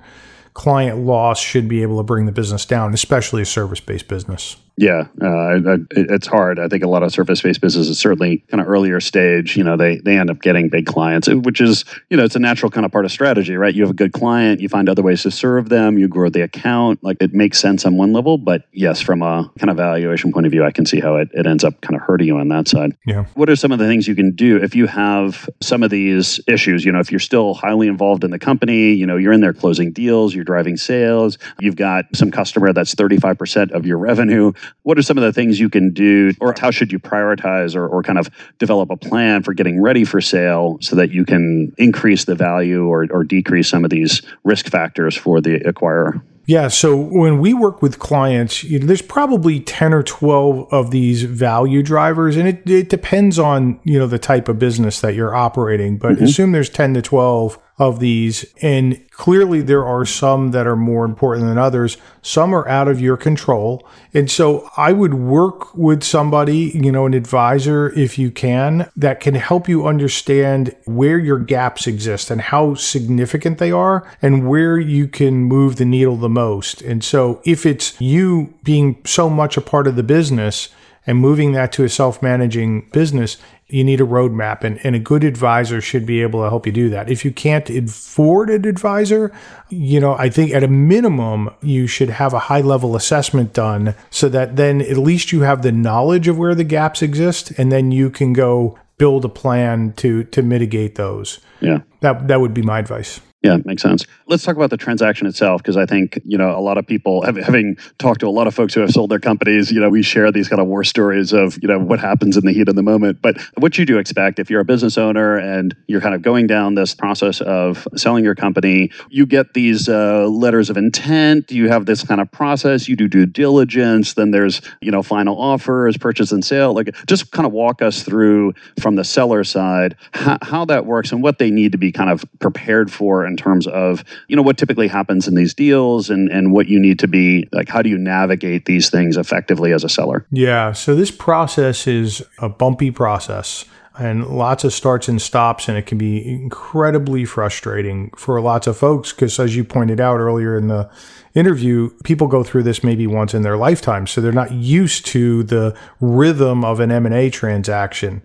client 0.55 0.99
loss 0.99 1.39
should 1.39 1.69
be 1.69 1.83
able 1.83 1.99
to 1.99 2.03
bring 2.03 2.27
the 2.27 2.33
business 2.33 2.65
down, 2.65 2.93
especially 2.93 3.43
a 3.43 3.47
service 3.47 3.81
based 3.81 4.09
business. 4.09 4.57
Yeah, 4.79 5.07
uh, 5.23 5.27
I, 5.27 5.53
I, 5.55 5.75
it- 5.93 6.11
it's 6.11 6.27
hard. 6.27 6.59
I 6.59 6.69
think 6.69 6.85
a 6.85 6.89
lot 6.89 7.03
of 7.03 7.11
surface-based 7.13 7.61
businesses, 7.61 7.99
certainly 7.99 8.39
kind 8.51 8.61
of 8.61 8.69
earlier 8.69 9.01
stage, 9.01 9.57
you 9.57 9.65
know, 9.65 9.77
they 9.77 9.97
they 9.99 10.19
end 10.19 10.31
up 10.31 10.41
getting 10.43 10.69
big 10.69 10.87
clients, 10.87 11.29
which 11.29 11.61
is, 11.61 11.85
you 12.11 12.17
know, 12.17 12.25
it's 12.25 12.37
a 12.37 12.39
natural 12.39 12.71
kind 12.71 12.85
of 12.85 12.93
part 12.93 13.05
of 13.07 13.11
strategy, 13.13 13.57
right? 13.57 13.75
You 13.75 13.83
have 13.83 13.91
a 13.91 13.95
good 13.95 14.13
client, 14.13 14.61
you 14.61 14.69
find 14.69 14.89
other 14.89 15.03
ways 15.03 15.23
to 15.23 15.31
serve 15.31 15.69
them, 15.71 15.97
you 15.99 16.09
grow 16.09 16.29
the 16.29 16.43
account. 16.43 17.03
Like 17.03 17.17
it 17.21 17.33
makes 17.33 17.59
sense 17.59 17.87
on 17.87 17.97
one 17.97 18.13
level, 18.13 18.37
but 18.39 18.65
yes, 18.73 19.01
from 19.01 19.23
a 19.23 19.51
kind 19.59 19.71
of 19.71 19.77
valuation 19.79 20.33
point 20.33 20.45
of 20.47 20.53
view, 20.53 20.65
I 20.65 20.73
can 20.73 20.85
see 20.85 21.01
how 21.01 21.17
it, 21.17 21.31
it 21.33 21.47
ends 21.47 21.65
up 21.65 21.81
kind 21.81 21.95
of 21.97 22.03
hurting 22.03 22.27
you 22.27 22.37
on 22.39 22.49
that 22.49 22.69
side. 22.69 22.97
Yeah. 23.07 23.25
What 23.35 23.49
are 23.49 23.57
some 23.57 23.73
of 23.73 23.79
the 23.79 23.87
things 23.87 24.07
you 24.07 24.15
can 24.15 24.33
do 24.33 24.59
if 24.63 24.75
you 24.75 24.87
have 24.87 25.49
some 25.63 25.83
of 25.83 25.91
these 25.91 26.39
issues? 26.47 26.85
You 26.85 26.93
know, 26.93 27.01
if 27.01 27.11
you're 27.11 27.19
still 27.21 27.55
highly 27.55 27.89
involved 27.89 28.25
in 28.25 28.31
the 28.31 28.39
company, 28.39 28.93
you 28.93 29.07
know, 29.07 29.17
you're 29.17 29.33
in 29.33 29.41
there 29.41 29.55
closing 29.55 29.93
deals, 29.93 30.35
you're 30.35 30.45
driving 30.45 30.77
sales, 30.77 31.39
you've 31.61 31.77
got 31.77 32.05
some 32.15 32.31
customer 32.31 32.73
that's 32.75 32.95
35% 32.95 33.71
of 33.73 33.87
your 33.87 33.97
revenue. 33.99 34.53
What 34.83 34.99
are 34.99 35.03
some 35.03 35.19
of 35.19 35.25
the 35.25 35.33
things 35.33 35.59
you 35.61 35.69
can 35.69 35.93
do, 35.93 36.33
or 36.41 36.55
how 36.59 36.71
should 36.71 36.93
you 36.93 36.99
prioritize 36.99 37.75
or, 37.75 37.87
or 37.87 38.03
kind 38.03 38.19
of 38.19 38.29
develop 38.59 38.91
a 38.91 38.97
plan 38.97 39.43
for 39.43 39.53
getting 39.55 39.81
ready 39.81 40.05
for 40.05 40.21
sale 40.21 40.79
so 40.81 40.97
that 40.97 41.11
you 41.11 41.25
can 41.25 41.73
increase 41.79 42.25
the 42.25 42.35
value 42.35 42.87
or, 42.87 43.07
or 43.11 43.25
decrease 43.25 43.69
some 43.69 43.85
of 43.85 43.91
these 43.91 44.23
risk 44.45 44.67
factors 44.67 45.17
for 45.17 45.41
the 45.41 45.61
acquirer? 45.61 46.21
Yeah. 46.47 46.69
So 46.69 46.97
when 46.97 47.41
we 47.41 47.55
work 47.55 47.83
with 47.83 47.99
clients, 47.99 48.63
you 48.63 48.79
know, 48.79 48.87
there's 48.87 49.03
probably 49.03 49.61
10 49.61 49.93
or 49.93 50.03
12 50.05 50.73
of 50.73 50.93
these 50.93 51.25
value 51.25 51.83
drivers, 51.83 52.37
and 52.37 52.47
it, 52.49 52.69
it 52.71 52.89
depends 52.89 53.39
on, 53.39 53.81
you 53.83 53.99
know, 53.99 54.07
the 54.07 54.19
type 54.19 54.49
of 54.49 54.59
business 54.59 55.01
that 55.01 55.15
you're 55.15 55.35
operating. 55.35 55.99
But 55.99 56.15
mm-hmm. 56.15 56.25
assume 56.25 56.53
there's 56.53 56.71
10 56.71 56.95
to 56.95 57.03
12 57.03 57.59
of 57.79 58.01
these. 58.01 58.47
And 58.63 59.09
clearly, 59.11 59.61
there 59.61 59.85
are 59.85 60.07
some 60.07 60.53
that 60.53 60.67
are 60.67 60.77
more 60.77 61.05
important 61.05 61.47
than 61.47 61.59
others. 61.59 61.99
Some 62.23 62.55
are 62.55 62.67
out 62.69 62.89
of 62.89 63.01
your 63.01 63.19
control. 63.19 63.87
And 64.15 64.31
so 64.31 64.71
I 64.79 64.93
would 64.93 65.15
work 65.15 65.75
with 65.75 66.03
somebody, 66.03 66.71
you 66.75 66.91
know, 66.91 67.05
an 67.05 67.13
advisor, 67.13 67.91
if 67.91 68.19
you 68.19 68.31
can, 68.31 68.91
that 68.97 69.21
can 69.21 69.35
help 69.35 69.69
you 69.69 69.87
understand 69.87 70.75
where 70.87 71.19
your 71.19 71.39
gaps 71.39 71.87
exist 71.87 72.31
and 72.31 72.41
how 72.41 72.75
significant 72.75 73.59
they 73.59 73.71
are 73.71 74.11
and 74.23 74.49
where 74.49 74.79
you 74.79 75.07
can 75.07 75.45
move 75.45 75.77
the 75.77 75.85
needle 75.85 76.17
the 76.17 76.31
most. 76.31 76.81
And 76.81 77.05
so 77.05 77.43
if 77.45 77.67
it's 77.67 78.01
you 78.01 78.55
being 78.63 79.03
so 79.05 79.29
much 79.29 79.59
a 79.59 79.61
part 79.61 79.87
of 79.87 79.97
the 79.97 80.03
business, 80.03 80.71
and 81.07 81.19
moving 81.19 81.53
that 81.53 81.73
to 81.73 81.85
a 81.85 81.89
self 81.89 82.21
managing 82.21 82.89
business, 82.93 83.37
you 83.69 83.83
need 83.83 84.01
a 84.01 84.05
roadmap 84.05 84.63
and, 84.63 84.79
and 84.85 84.95
a 84.95 84.99
good 85.01 85.25
advisor 85.25 85.81
should 85.81 86.07
be 86.07 86.23
able 86.23 86.43
to 86.43 86.49
help 86.49 86.67
you 86.67 86.73
do 86.73 86.89
that. 86.91 87.11
If 87.11 87.25
you 87.25 87.33
can't 87.33 87.69
afford 87.69 88.49
an 88.49 88.65
advisor, 88.65 89.33
you 89.69 89.99
know, 89.99 90.15
I 90.15 90.31
think 90.31 90.53
at 90.53 90.63
a 90.63 90.69
minimum, 90.69 91.51
you 91.63 91.87
should 91.89 92.11
have 92.11 92.33
a 92.33 92.39
high 92.39 92.61
level 92.61 92.95
assessment 92.95 93.53
done 93.53 93.95
so 94.11 94.29
that 94.29 94.57
then 94.57 94.81
at 94.83 94.99
least 94.99 95.33
you 95.33 95.41
have 95.41 95.63
the 95.63 95.73
knowledge 95.73 96.29
of 96.29 96.39
where 96.39 96.55
the 96.55 96.65
gaps 96.65 97.03
exist 97.03 97.51
and 97.59 97.73
then 97.73 97.91
you 97.91 98.09
can 98.09 98.33
go 98.33 98.79
build 98.99 99.25
a 99.25 99.29
plan 99.29 99.93
to 99.95 100.25
to 100.25 100.43
mitigate 100.43 100.95
those. 100.95 101.41
Yeah. 101.61 101.81
That 102.01 102.29
that 102.29 102.41
would 102.41 102.55
be 102.55 102.63
my 102.63 102.79
advice. 102.79 103.21
Yeah, 103.43 103.59
makes 103.65 103.83
sense. 103.83 104.07
Let's 104.27 104.43
talk 104.43 104.57
about 104.57 104.71
the 104.71 104.77
transaction 104.77 105.27
itself 105.27 105.63
because 105.63 105.77
I 105.77 105.85
think 105.87 106.19
you 106.25 106.39
know 106.39 106.59
a 106.59 106.61
lot 106.61 106.79
of 106.79 106.87
people, 106.87 107.23
having 107.23 107.77
talked 107.99 108.21
to 108.21 108.27
a 108.27 108.31
lot 108.31 108.47
of 108.47 108.55
folks 108.55 108.75
who 108.75 108.81
have 108.81 108.91
sold 108.91 109.11
their 109.11 109.21
companies, 109.21 109.71
you 109.71 109.79
know, 109.79 109.91
we 109.91 110.03
share 110.03 110.33
these 110.33 110.49
kind 110.49 110.61
of 110.61 110.67
war 110.67 110.83
stories 110.83 111.33
of 111.33 111.57
you 111.63 111.69
know 111.69 111.79
what 111.79 112.01
happens 112.01 112.37
in 112.37 112.47
the 112.47 112.53
heat 112.53 112.69
of 112.69 112.75
the 112.75 112.83
moment. 112.83 113.21
But 113.21 113.39
what 113.59 113.77
you 113.77 113.85
do 113.85 113.99
expect 113.99 114.39
if 114.39 114.49
you're 114.49 114.63
a 114.63 114.65
business 114.65 114.97
owner 114.97 115.37
and 115.37 115.77
you're 115.87 116.01
kind 116.01 116.15
of 116.15 116.23
going 116.23 116.47
down 116.47 116.75
this 116.75 116.95
process 116.95 117.43
of 117.43 117.87
selling 117.95 118.25
your 118.25 118.35
company, 118.35 118.91
you 119.11 119.27
get 119.27 119.53
these 119.53 119.89
uh, 119.89 120.27
letters 120.27 120.71
of 120.71 120.79
intent. 120.79 121.53
You 121.53 121.69
have 121.69 121.85
this 121.85 122.03
kind 122.03 122.21
of 122.23 122.33
process. 122.33 122.89
You 122.89 122.97
do 122.97 123.07
due 123.07 123.27
diligence. 123.27 124.15
Then 124.15 124.31
there's 124.31 124.63
you 124.81 124.91
know 124.91 125.03
final 125.03 125.39
offers, 125.39 125.99
purchase 125.99 126.33
and 126.33 126.45
sale. 126.45 126.73
Like 126.73 126.97
just 127.07 127.31
kind 127.33 127.47
of 127.47 127.53
walk 127.53 127.83
us 127.83 128.03
through 128.03 128.55
from 128.81 128.97
the 128.97 129.05
seller 129.05 129.45
side 129.45 129.95
how, 130.13 130.39
how 130.43 130.65
that 130.65 130.87
works 130.87 131.13
and 131.13 131.23
what 131.23 131.39
they 131.39 131.51
need 131.51 131.73
to 131.73 131.79
be 131.79 131.93
kind 131.93 132.11
of 132.11 132.25
prepared 132.41 132.91
for 132.91 133.26
in 133.27 133.37
terms 133.37 133.67
of 133.67 134.05
you 134.29 134.37
know 134.37 134.43
what 134.43 134.59
typically 134.59 134.89
happens 134.89 135.27
in 135.29 135.35
these 135.35 135.55
deals 135.55 136.11
and 136.11 136.31
and 136.31 136.53
what 136.53 136.69
you 136.69 136.79
need 136.79 136.99
to 136.99 137.09
be 137.09 137.49
like 137.53 137.69
how 137.69 137.83
do 137.83 137.89
you 137.89 137.99
navigate 137.99 138.65
these 138.65 138.91
things 138.91 139.17
effectively 139.17 139.73
as 139.73 139.85
a 139.85 139.89
seller? 139.89 140.27
Yeah 140.31 140.73
so 140.73 140.95
this 140.95 141.11
process 141.11 141.87
is 141.87 142.23
a 142.39 142.49
bumpy 142.49 142.91
process 142.91 143.65
and 143.99 144.27
lots 144.27 144.65
of 144.65 144.73
starts 144.73 145.09
and 145.09 145.21
stops 145.21 145.69
and 145.69 145.79
it 145.79 145.87
can 145.87 145.99
be 145.99 146.27
incredibly 146.27 147.25
frustrating 147.25 148.11
for 148.11 148.41
lots 148.41 148.67
of 148.67 148.77
folks 148.77 149.13
because 149.13 149.39
as 149.39 149.57
you 149.57 149.65
pointed 149.65 150.01
out 150.01 150.19
earlier 150.19 150.57
in 150.57 150.69
the 150.69 150.89
interview 151.35 151.91
people 152.05 152.27
go 152.27 152.43
through 152.43 152.63
this 152.63 152.85
maybe 152.85 153.07
once 153.07 153.35
in 153.35 153.43
their 153.43 153.57
lifetime 153.57 154.07
so 154.07 154.21
they're 154.21 154.33
not 154.33 154.53
used 154.53 155.07
to 155.07 155.43
the 155.45 155.77
rhythm 156.01 156.65
of 156.65 156.81
an 156.81 156.91
M&A 156.91 157.31
transaction 157.31 158.23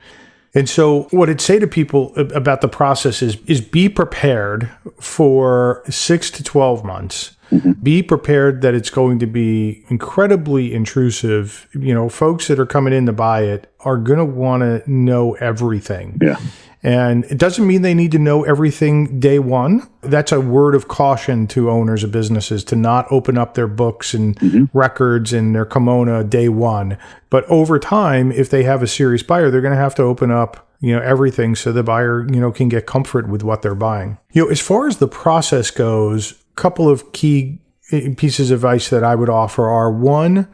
and 0.54 0.70
so 0.70 1.04
what 1.12 1.30
I'd 1.30 1.42
say 1.42 1.60
to 1.60 1.68
people 1.68 2.14
about 2.16 2.62
the 2.62 2.68
process 2.68 3.22
is 3.22 3.38
is 3.46 3.62
be 3.62 3.88
prepared 3.88 4.70
for 5.00 5.84
6 5.90 6.32
to 6.32 6.44
12 6.44 6.84
months. 6.84 7.36
Mm-hmm. 7.52 7.72
Be 7.84 8.02
prepared 8.02 8.62
that 8.62 8.74
it's 8.74 8.90
going 8.90 9.20
to 9.20 9.28
be 9.28 9.84
incredibly 9.90 10.74
intrusive. 10.74 11.68
You 11.74 11.94
know, 11.94 12.10
folks 12.10 12.48
that 12.48 12.60
are 12.60 12.66
coming 12.66 12.94
in 12.94 13.06
to 13.08 13.14
buy 13.14 13.44
it 13.44 13.72
are 13.82 13.98
going 13.98 14.20
to 14.20 14.26
want 14.26 14.62
to 14.62 14.90
know 14.90 15.34
everything. 15.36 16.18
Yeah. 16.22 16.40
And 16.84 17.26
it 17.26 17.38
doesn't 17.38 17.68
mean 17.68 17.84
they 17.84 17.94
need 17.94 18.12
to 18.14 18.20
know 18.20 18.44
everything 18.44 19.20
day 19.20 19.38
one. 19.38 19.88
That's 20.02 20.32
a 20.32 20.42
word 20.42 20.74
of 20.74 20.88
caution 20.88 21.46
to 21.48 21.70
owners 21.70 22.04
of 22.04 22.12
businesses 22.12 22.64
to 22.66 22.76
not 22.76 23.06
open 23.12 23.38
up 23.38 23.54
their 23.54 23.68
books 23.68 24.14
and 24.14 24.36
mm-hmm. 24.38 24.78
records 24.78 25.32
and 25.32 25.54
their 25.54 25.66
kimono 25.66 26.24
day 26.24 26.50
one. 26.50 26.98
But 27.30 27.46
over 27.46 27.78
time, 27.78 28.32
if 28.32 28.50
they 28.50 28.64
have 28.64 28.82
a 28.82 28.88
serious 28.88 29.22
buyer, 29.22 29.52
they're 29.52 29.62
going 29.62 29.76
to 29.76 29.80
have 29.80 29.96
to 29.96 30.04
open 30.04 30.32
up 30.32 30.68
you 30.82 30.96
know 30.96 31.02
everything 31.02 31.56
so 31.56 31.72
the 31.72 31.84
buyer 31.84 32.28
you 32.34 32.42
know 32.42 32.52
can 32.52 32.68
get 32.68 32.88
comfort 32.88 33.30
with 33.30 33.44
what 33.44 33.62
they're 33.62 33.76
buying 33.76 34.18
you 34.34 34.44
know 34.44 34.50
as 34.50 34.60
far 34.60 34.88
as 34.88 34.98
the 34.98 35.08
process 35.08 35.70
goes 35.70 36.32
a 36.32 36.56
couple 36.56 36.90
of 36.90 37.14
key 37.14 37.62
eh, 37.92 38.14
pieces 38.18 38.50
of 38.50 38.64
advice 38.64 38.90
that 38.90 39.04
i 39.04 39.14
would 39.14 39.30
offer 39.30 39.70
are 39.70 39.92
one 39.92 40.48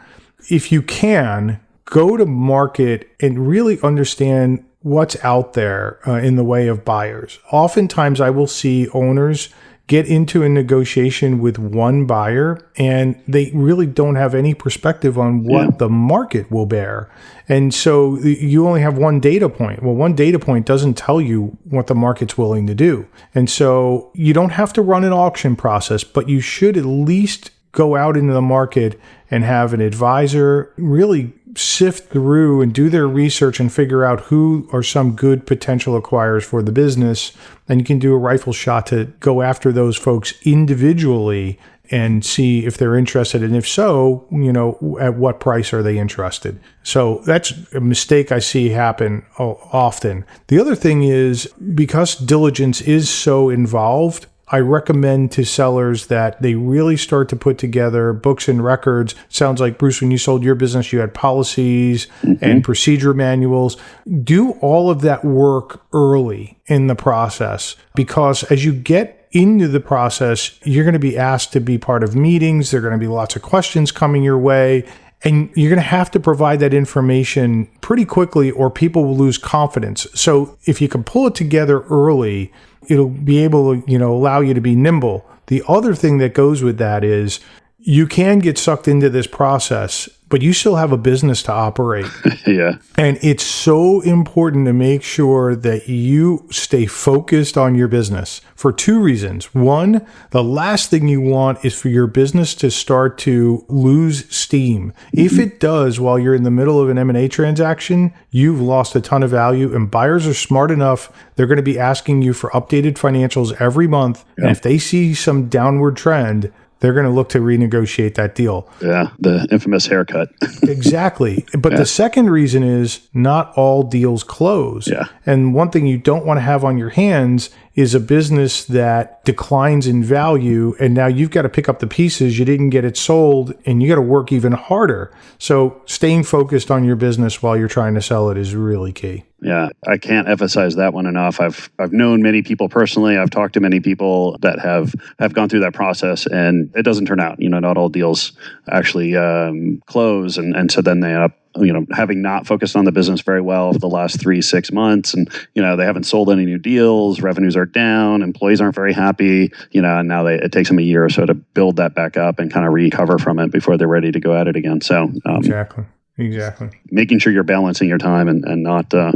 if 0.49 0.69
you 0.69 0.81
can 0.81 1.61
go 1.85 2.17
to 2.17 2.25
market 2.25 3.09
and 3.21 3.47
really 3.47 3.79
understand 3.81 4.63
what's 4.87 5.23
out 5.23 5.53
there 5.53 5.99
uh, 6.07 6.13
in 6.13 6.35
the 6.35 6.43
way 6.43 6.67
of 6.67 6.85
buyers. 6.85 7.39
Oftentimes, 7.51 8.21
I 8.21 8.29
will 8.29 8.47
see 8.47 8.87
owners 8.89 9.49
get 9.87 10.05
into 10.05 10.43
a 10.43 10.49
negotiation 10.49 11.39
with 11.39 11.57
one 11.57 12.05
buyer 12.05 12.59
and 12.75 13.21
they 13.25 13.49
really 13.53 13.85
don't 13.85 14.15
have 14.15 14.35
any 14.35 14.53
perspective 14.53 15.17
on 15.17 15.45
what 15.45 15.63
yeah. 15.63 15.77
the 15.77 15.89
market 15.89 16.51
will 16.51 16.65
bear. 16.65 17.09
And 17.47 17.73
so 17.73 18.19
you 18.19 18.67
only 18.67 18.81
have 18.81 18.97
one 18.97 19.21
data 19.21 19.47
point. 19.47 19.81
Well, 19.81 19.95
one 19.95 20.13
data 20.13 20.39
point 20.39 20.65
doesn't 20.65 20.95
tell 20.95 21.21
you 21.21 21.57
what 21.63 21.87
the 21.87 21.95
market's 21.95 22.37
willing 22.37 22.67
to 22.67 22.75
do. 22.75 23.07
And 23.33 23.49
so 23.49 24.11
you 24.13 24.33
don't 24.33 24.49
have 24.49 24.73
to 24.73 24.81
run 24.81 25.05
an 25.05 25.13
auction 25.13 25.55
process, 25.55 26.03
but 26.03 26.27
you 26.27 26.41
should 26.41 26.75
at 26.75 26.85
least 26.85 27.51
go 27.71 27.95
out 27.95 28.17
into 28.17 28.33
the 28.33 28.41
market 28.41 28.99
and 29.29 29.43
have 29.43 29.73
an 29.73 29.81
advisor 29.81 30.73
really 30.77 31.33
sift 31.55 32.11
through 32.11 32.61
and 32.61 32.73
do 32.73 32.89
their 32.89 33.07
research 33.07 33.59
and 33.59 33.73
figure 33.73 34.05
out 34.05 34.21
who 34.21 34.69
are 34.71 34.83
some 34.83 35.15
good 35.15 35.45
potential 35.47 35.99
acquirers 35.99 36.43
for 36.43 36.61
the 36.61 36.71
business. 36.71 37.31
And 37.67 37.79
you 37.79 37.85
can 37.85 37.99
do 37.99 38.13
a 38.13 38.17
rifle 38.17 38.53
shot 38.53 38.87
to 38.87 39.05
go 39.19 39.41
after 39.41 39.71
those 39.71 39.97
folks 39.97 40.33
individually 40.43 41.59
and 41.89 42.23
see 42.23 42.65
if 42.65 42.77
they're 42.77 42.97
interested. 42.97 43.41
And 43.41 43.55
if 43.55 43.67
so, 43.67 44.27
you 44.29 44.51
know, 44.51 44.97
at 44.99 45.15
what 45.15 45.39
price 45.39 45.71
are 45.71 45.81
they 45.81 45.97
interested? 45.97 46.59
So 46.83 47.21
that's 47.25 47.51
a 47.73 47.79
mistake 47.79 48.31
I 48.31 48.39
see 48.39 48.69
happen 48.69 49.25
often. 49.39 50.25
The 50.47 50.59
other 50.59 50.75
thing 50.75 51.03
is 51.03 51.47
because 51.73 52.15
diligence 52.15 52.81
is 52.81 53.09
so 53.09 53.49
involved, 53.49 54.27
I 54.49 54.59
recommend 54.59 55.31
to 55.33 55.43
sellers 55.43 56.07
that 56.07 56.41
they 56.41 56.55
really 56.55 56.95
start 56.95 57.27
to 57.29 57.35
put 57.35 57.57
together 57.57 58.13
books 58.13 58.47
and 58.47 58.63
records. 58.63 59.13
Sounds 59.27 59.59
like 59.59 59.77
Bruce, 59.77 59.99
when 59.99 60.11
you 60.11 60.17
sold 60.17 60.43
your 60.43 60.55
business, 60.55 60.93
you 60.93 60.99
had 60.99 61.13
policies 61.13 62.07
mm-hmm. 62.21 62.43
and 62.43 62.63
procedure 62.63 63.13
manuals. 63.13 63.75
Do 64.23 64.51
all 64.53 64.89
of 64.89 65.01
that 65.01 65.25
work 65.25 65.81
early 65.93 66.59
in 66.67 66.87
the 66.87 66.95
process 66.95 67.75
because 67.93 68.43
as 68.45 68.63
you 68.63 68.71
get 68.71 69.27
into 69.31 69.67
the 69.67 69.81
process, 69.81 70.57
you're 70.63 70.85
going 70.85 70.93
to 70.93 70.99
be 70.99 71.17
asked 71.17 71.51
to 71.53 71.59
be 71.59 71.77
part 71.77 72.03
of 72.03 72.15
meetings. 72.15 72.71
There 72.71 72.79
are 72.79 72.81
going 72.81 72.93
to 72.93 72.97
be 72.97 73.07
lots 73.07 73.35
of 73.35 73.41
questions 73.41 73.91
coming 73.91 74.23
your 74.23 74.39
way. 74.39 74.87
And 75.23 75.49
you're 75.55 75.71
going 75.71 75.81
to 75.81 75.87
have 75.87 76.11
to 76.11 76.19
provide 76.19 76.59
that 76.59 76.75
information 76.75 77.67
pretty 77.81 78.05
quickly, 78.05 78.51
or 78.51 78.69
people 78.69 79.03
will 79.03 79.17
lose 79.17 79.39
confidence. 79.39 80.05
So, 80.13 80.59
if 80.65 80.79
you 80.79 80.87
can 80.87 81.03
pull 81.03 81.25
it 81.25 81.33
together 81.33 81.81
early, 81.89 82.53
it'll 82.87 83.09
be 83.09 83.43
able 83.43 83.75
to, 83.75 83.91
you 83.91 83.97
know, 83.97 84.13
allow 84.13 84.39
you 84.41 84.53
to 84.53 84.61
be 84.61 84.75
nimble. 84.75 85.25
The 85.47 85.63
other 85.67 85.95
thing 85.95 86.17
that 86.17 86.33
goes 86.33 86.63
with 86.63 86.77
that 86.77 87.03
is 87.03 87.39
you 87.79 88.07
can 88.07 88.39
get 88.39 88.57
sucked 88.57 88.87
into 88.87 89.09
this 89.09 89.27
process 89.27 90.09
but 90.29 90.41
you 90.41 90.53
still 90.53 90.75
have 90.75 90.91
a 90.91 90.97
business 90.97 91.41
to 91.43 91.51
operate. 91.51 92.05
yeah. 92.47 92.77
And 92.97 93.17
it's 93.21 93.43
so 93.43 94.01
important 94.01 94.65
to 94.65 94.73
make 94.73 95.03
sure 95.03 95.55
that 95.55 95.87
you 95.87 96.47
stay 96.51 96.85
focused 96.85 97.57
on 97.57 97.75
your 97.75 97.87
business 97.87 98.41
for 98.55 98.73
two 98.73 98.99
reasons. 98.99 99.53
One, 99.53 100.05
the 100.31 100.43
last 100.43 100.89
thing 100.89 101.07
you 101.07 101.21
want 101.21 101.63
is 101.63 101.79
for 101.79 101.89
your 101.89 102.07
business 102.07 102.55
to 102.55 102.69
start 102.69 103.17
to 103.19 103.65
lose 103.69 104.29
steam. 104.33 104.91
Mm-hmm. 104.91 105.19
If 105.19 105.39
it 105.39 105.59
does 105.59 105.99
while 105.99 106.19
you're 106.19 106.35
in 106.35 106.43
the 106.43 106.51
middle 106.51 106.81
of 106.81 106.89
an 106.89 106.97
M&A 106.97 107.27
transaction, 107.27 108.13
you've 108.29 108.61
lost 108.61 108.95
a 108.95 109.01
ton 109.01 109.23
of 109.23 109.29
value 109.29 109.73
and 109.73 109.89
buyers 109.89 110.27
are 110.27 110.33
smart 110.33 110.71
enough. 110.71 111.11
They're 111.35 111.47
going 111.47 111.57
to 111.57 111.63
be 111.63 111.79
asking 111.79 112.21
you 112.21 112.33
for 112.33 112.49
updated 112.49 112.93
financials 112.93 113.55
every 113.61 113.87
month. 113.87 114.25
Yeah. 114.37 114.45
And 114.45 114.51
if 114.51 114.61
they 114.61 114.77
see 114.77 115.13
some 115.13 115.47
downward 115.47 115.95
trend, 115.95 116.51
they're 116.79 116.93
going 116.93 117.05
to 117.05 117.11
look 117.11 117.29
to 117.29 117.39
renegotiate 117.39 118.15
that 118.15 118.35
deal. 118.35 118.69
Yeah, 118.81 119.11
the 119.19 119.47
infamous 119.51 119.87
haircut. 119.87 120.29
exactly. 120.63 121.45
But 121.57 121.73
yeah. 121.73 121.79
the 121.79 121.85
second 121.85 122.29
reason 122.29 122.63
is 122.63 123.07
not 123.13 123.53
all 123.55 123.83
deals 123.83 124.23
close. 124.23 124.87
Yeah. 124.87 125.07
And 125.25 125.53
one 125.53 125.71
thing 125.71 125.87
you 125.87 125.97
don't 125.97 126.25
want 126.25 126.37
to 126.37 126.41
have 126.41 126.63
on 126.63 126.77
your 126.77 126.89
hands 126.89 127.49
is 127.77 127.93
a 127.93 127.99
business 127.99 128.65
that 128.65 129.23
declines 129.23 129.85
in 129.85 130.03
value 130.03 130.75
and 130.79 130.95
now 130.95 131.05
you've 131.05 131.29
got 131.29 131.43
to 131.43 131.49
pick 131.49 131.69
up 131.69 131.79
the 131.79 131.87
pieces 131.87 132.37
you 132.39 132.43
didn't 132.43 132.71
get 132.71 132.83
it 132.83 132.97
sold 132.97 133.53
and 133.65 133.81
you 133.81 133.87
got 133.87 133.95
to 133.95 134.01
work 134.01 134.31
even 134.31 134.51
harder 134.51 135.13
so 135.37 135.79
staying 135.85 136.23
focused 136.23 136.71
on 136.71 136.83
your 136.83 136.95
business 136.95 137.41
while 137.41 137.55
you're 137.55 137.67
trying 137.67 137.93
to 137.93 138.01
sell 138.01 138.29
it 138.29 138.37
is 138.37 138.55
really 138.55 138.91
key 138.91 139.23
yeah 139.41 139.69
i 139.87 139.97
can't 139.97 140.27
emphasize 140.27 140.75
that 140.75 140.93
one 140.93 141.05
enough 141.05 141.39
i've 141.39 141.69
i've 141.79 141.93
known 141.93 142.21
many 142.21 142.41
people 142.41 142.69
personally 142.69 143.17
i've 143.17 143.29
talked 143.29 143.53
to 143.53 143.59
many 143.59 143.79
people 143.79 144.37
that 144.39 144.59
have 144.59 144.93
have 145.19 145.33
gone 145.33 145.47
through 145.47 145.59
that 145.59 145.73
process 145.73 146.25
and 146.25 146.71
it 146.75 146.83
doesn't 146.83 147.05
turn 147.05 147.19
out 147.19 147.39
you 147.39 147.49
know 147.49 147.59
not 147.59 147.77
all 147.77 147.89
deals 147.89 148.33
actually 148.71 149.15
um, 149.15 149.81
close 149.85 150.37
and 150.37 150.55
and 150.55 150.71
so 150.71 150.81
then 150.81 150.99
they 150.99 151.13
end 151.13 151.23
up 151.23 151.37
you 151.61 151.73
know, 151.73 151.85
having 151.91 152.21
not 152.21 152.45
focused 152.45 152.75
on 152.75 152.85
the 152.85 152.91
business 152.91 153.21
very 153.21 153.41
well 153.41 153.73
for 153.73 153.79
the 153.79 153.89
last 153.89 154.19
three, 154.19 154.41
six 154.41 154.71
months. 154.71 155.13
And, 155.13 155.29
you 155.53 155.61
know, 155.61 155.75
they 155.75 155.85
haven't 155.85 156.03
sold 156.03 156.29
any 156.29 156.45
new 156.45 156.57
deals, 156.57 157.21
revenues 157.21 157.55
are 157.55 157.65
down, 157.65 158.21
employees 158.21 158.61
aren't 158.61 158.75
very 158.75 158.93
happy, 158.93 159.51
you 159.71 159.81
know, 159.81 159.97
and 159.97 160.07
now 160.07 160.23
they, 160.23 160.35
it 160.35 160.51
takes 160.51 160.69
them 160.69 160.79
a 160.79 160.83
year 160.83 161.03
or 161.03 161.09
so 161.09 161.25
to 161.25 161.33
build 161.33 161.77
that 161.77 161.95
back 161.95 162.17
up 162.17 162.39
and 162.39 162.51
kind 162.51 162.65
of 162.65 162.73
recover 162.73 163.17
from 163.17 163.39
it 163.39 163.51
before 163.51 163.77
they're 163.77 163.87
ready 163.87 164.11
to 164.11 164.19
go 164.19 164.35
at 164.35 164.47
it 164.47 164.55
again. 164.55 164.81
So, 164.81 165.03
um, 165.25 165.37
exactly. 165.37 165.85
Exactly. 166.17 166.69
Making 166.89 167.19
sure 167.19 167.31
you're 167.31 167.43
balancing 167.43 167.87
your 167.87 167.99
time 167.99 168.27
and, 168.27 168.43
and 168.45 168.63
not 168.63 168.91
uh, 168.93 169.11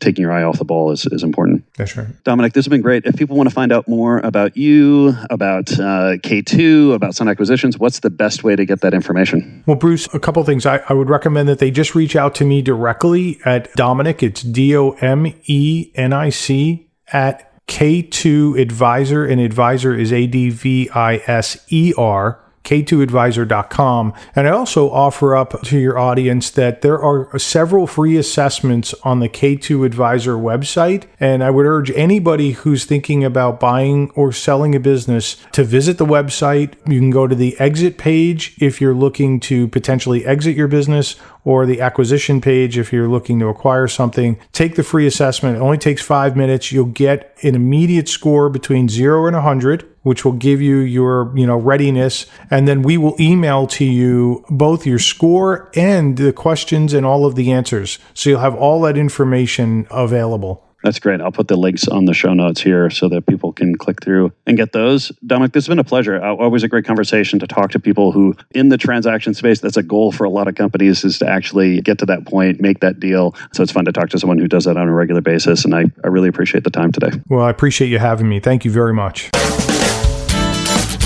taking 0.00 0.22
your 0.22 0.32
eye 0.32 0.42
off 0.42 0.58
the 0.58 0.64
ball 0.64 0.90
is, 0.90 1.06
is 1.06 1.22
important. 1.22 1.64
That's 1.76 1.96
right. 1.96 2.08
Domenic, 2.24 2.52
this 2.54 2.64
has 2.64 2.68
been 2.70 2.80
great. 2.80 3.04
If 3.06 3.16
people 3.16 3.36
want 3.36 3.48
to 3.48 3.54
find 3.54 3.70
out 3.70 3.86
more 3.86 4.18
about 4.18 4.56
you, 4.56 5.14
about 5.30 5.70
uh, 5.72 6.16
K2, 6.18 6.92
about 6.92 7.14
Sun 7.14 7.28
Acquisitions, 7.28 7.78
what's 7.78 8.00
the 8.00 8.10
best 8.10 8.42
way 8.42 8.56
to 8.56 8.64
get 8.64 8.80
that 8.80 8.94
information? 8.94 9.62
Well, 9.66 9.76
Bruce, 9.76 10.12
a 10.12 10.18
couple 10.18 10.42
things. 10.42 10.66
I, 10.66 10.78
I 10.88 10.92
would 10.92 11.08
recommend 11.08 11.48
that 11.48 11.60
they 11.60 11.70
just 11.70 11.94
reach 11.94 12.16
out 12.16 12.34
to 12.36 12.44
me 12.44 12.62
directly 12.62 13.38
at 13.44 13.72
Domenic. 13.74 14.22
It's 14.22 14.42
D 14.42 14.76
O 14.76 14.92
M 15.00 15.32
E 15.44 15.92
N 15.94 16.12
I 16.12 16.30
C 16.30 16.88
at 17.12 17.46
K2 17.68 18.60
Adviser, 18.60 19.24
and 19.24 19.40
adviser 19.40 19.94
is 19.94 20.12
A 20.12 20.26
D 20.26 20.50
V 20.50 20.90
I 20.90 21.16
S 21.26 21.64
E 21.68 21.94
R 21.96 22.40
k2adviser.com. 22.64 24.12
And 24.36 24.46
I 24.46 24.50
also 24.50 24.90
offer 24.90 25.34
up 25.34 25.62
to 25.62 25.78
your 25.78 25.98
audience 25.98 26.50
that 26.50 26.82
there 26.82 27.00
are 27.02 27.38
several 27.38 27.86
free 27.86 28.16
assessments 28.16 28.94
on 29.02 29.20
the 29.20 29.28
K2 29.28 29.84
Adviser 29.86 30.34
website. 30.34 31.04
And 31.18 31.42
I 31.42 31.50
would 31.50 31.66
urge 31.66 31.90
anybody 31.92 32.52
who's 32.52 32.84
thinking 32.84 33.24
about 33.24 33.60
buying 33.60 34.10
or 34.10 34.32
selling 34.32 34.74
a 34.74 34.80
business 34.80 35.36
to 35.52 35.64
visit 35.64 35.98
the 35.98 36.06
website. 36.06 36.74
You 36.86 36.98
can 36.98 37.10
go 37.10 37.26
to 37.26 37.34
the 37.34 37.58
exit 37.58 37.98
page 37.98 38.54
if 38.58 38.80
you're 38.80 38.94
looking 38.94 39.40
to 39.40 39.68
potentially 39.68 40.24
exit 40.26 40.56
your 40.56 40.68
business 40.68 41.16
or 41.44 41.66
the 41.66 41.80
acquisition 41.80 42.40
page 42.40 42.78
if 42.78 42.92
you're 42.92 43.08
looking 43.08 43.38
to 43.40 43.48
acquire 43.48 43.88
something. 43.88 44.38
Take 44.52 44.76
the 44.76 44.82
free 44.82 45.06
assessment. 45.06 45.56
It 45.56 45.60
only 45.60 45.78
takes 45.78 46.02
five 46.02 46.36
minutes. 46.36 46.72
You'll 46.72 46.86
get 46.86 47.36
an 47.42 47.54
immediate 47.54 48.08
score 48.08 48.48
between 48.50 48.88
zero 48.88 49.26
and 49.26 49.34
100 49.34 49.86
which 50.02 50.24
will 50.24 50.32
give 50.32 50.62
you 50.62 50.78
your, 50.78 51.36
you 51.36 51.46
know, 51.46 51.56
readiness. 51.56 52.26
And 52.50 52.66
then 52.66 52.82
we 52.82 52.96
will 52.96 53.16
email 53.20 53.66
to 53.68 53.84
you 53.84 54.44
both 54.48 54.86
your 54.86 54.98
score 54.98 55.70
and 55.74 56.16
the 56.16 56.32
questions 56.32 56.94
and 56.94 57.04
all 57.04 57.26
of 57.26 57.34
the 57.34 57.52
answers. 57.52 57.98
So 58.14 58.30
you'll 58.30 58.40
have 58.40 58.54
all 58.54 58.80
that 58.82 58.96
information 58.96 59.86
available. 59.90 60.64
That's 60.82 60.98
great. 60.98 61.20
I'll 61.20 61.32
put 61.32 61.48
the 61.48 61.56
links 61.56 61.86
on 61.88 62.06
the 62.06 62.14
show 62.14 62.32
notes 62.32 62.60
here 62.60 62.88
so 62.90 63.08
that 63.10 63.26
people 63.26 63.52
can 63.52 63.76
click 63.76 64.02
through 64.02 64.32
and 64.46 64.56
get 64.56 64.72
those. 64.72 65.12
Domenic, 65.26 65.52
this 65.52 65.64
has 65.64 65.68
been 65.68 65.78
a 65.78 65.84
pleasure. 65.84 66.22
Uh, 66.22 66.34
always 66.36 66.62
a 66.62 66.68
great 66.68 66.84
conversation 66.84 67.38
to 67.38 67.46
talk 67.46 67.70
to 67.72 67.78
people 67.78 68.12
who, 68.12 68.34
in 68.52 68.70
the 68.70 68.78
transaction 68.78 69.34
space, 69.34 69.60
that's 69.60 69.76
a 69.76 69.82
goal 69.82 70.10
for 70.10 70.24
a 70.24 70.30
lot 70.30 70.48
of 70.48 70.54
companies 70.54 71.04
is 71.04 71.18
to 71.18 71.28
actually 71.28 71.80
get 71.82 71.98
to 71.98 72.06
that 72.06 72.26
point, 72.26 72.60
make 72.60 72.80
that 72.80 72.98
deal. 72.98 73.34
So 73.52 73.62
it's 73.62 73.72
fun 73.72 73.84
to 73.84 73.92
talk 73.92 74.08
to 74.10 74.18
someone 74.18 74.38
who 74.38 74.48
does 74.48 74.64
that 74.64 74.76
on 74.76 74.88
a 74.88 74.94
regular 74.94 75.20
basis. 75.20 75.64
And 75.64 75.74
I, 75.74 75.84
I 76.02 76.08
really 76.08 76.28
appreciate 76.28 76.64
the 76.64 76.70
time 76.70 76.92
today. 76.92 77.10
Well, 77.28 77.44
I 77.44 77.50
appreciate 77.50 77.88
you 77.88 77.98
having 77.98 78.28
me. 78.28 78.40
Thank 78.40 78.64
you 78.64 78.70
very 78.70 78.94
much. 78.94 79.30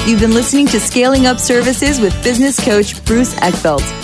You've 0.06 0.20
been 0.20 0.34
listening 0.34 0.66
to 0.68 0.78
Scaling 0.78 1.26
Up 1.26 1.38
Services 1.38 1.98
with 1.98 2.14
business 2.22 2.62
coach 2.62 3.02
Bruce 3.06 3.34
Eckfeldt. 3.36 4.03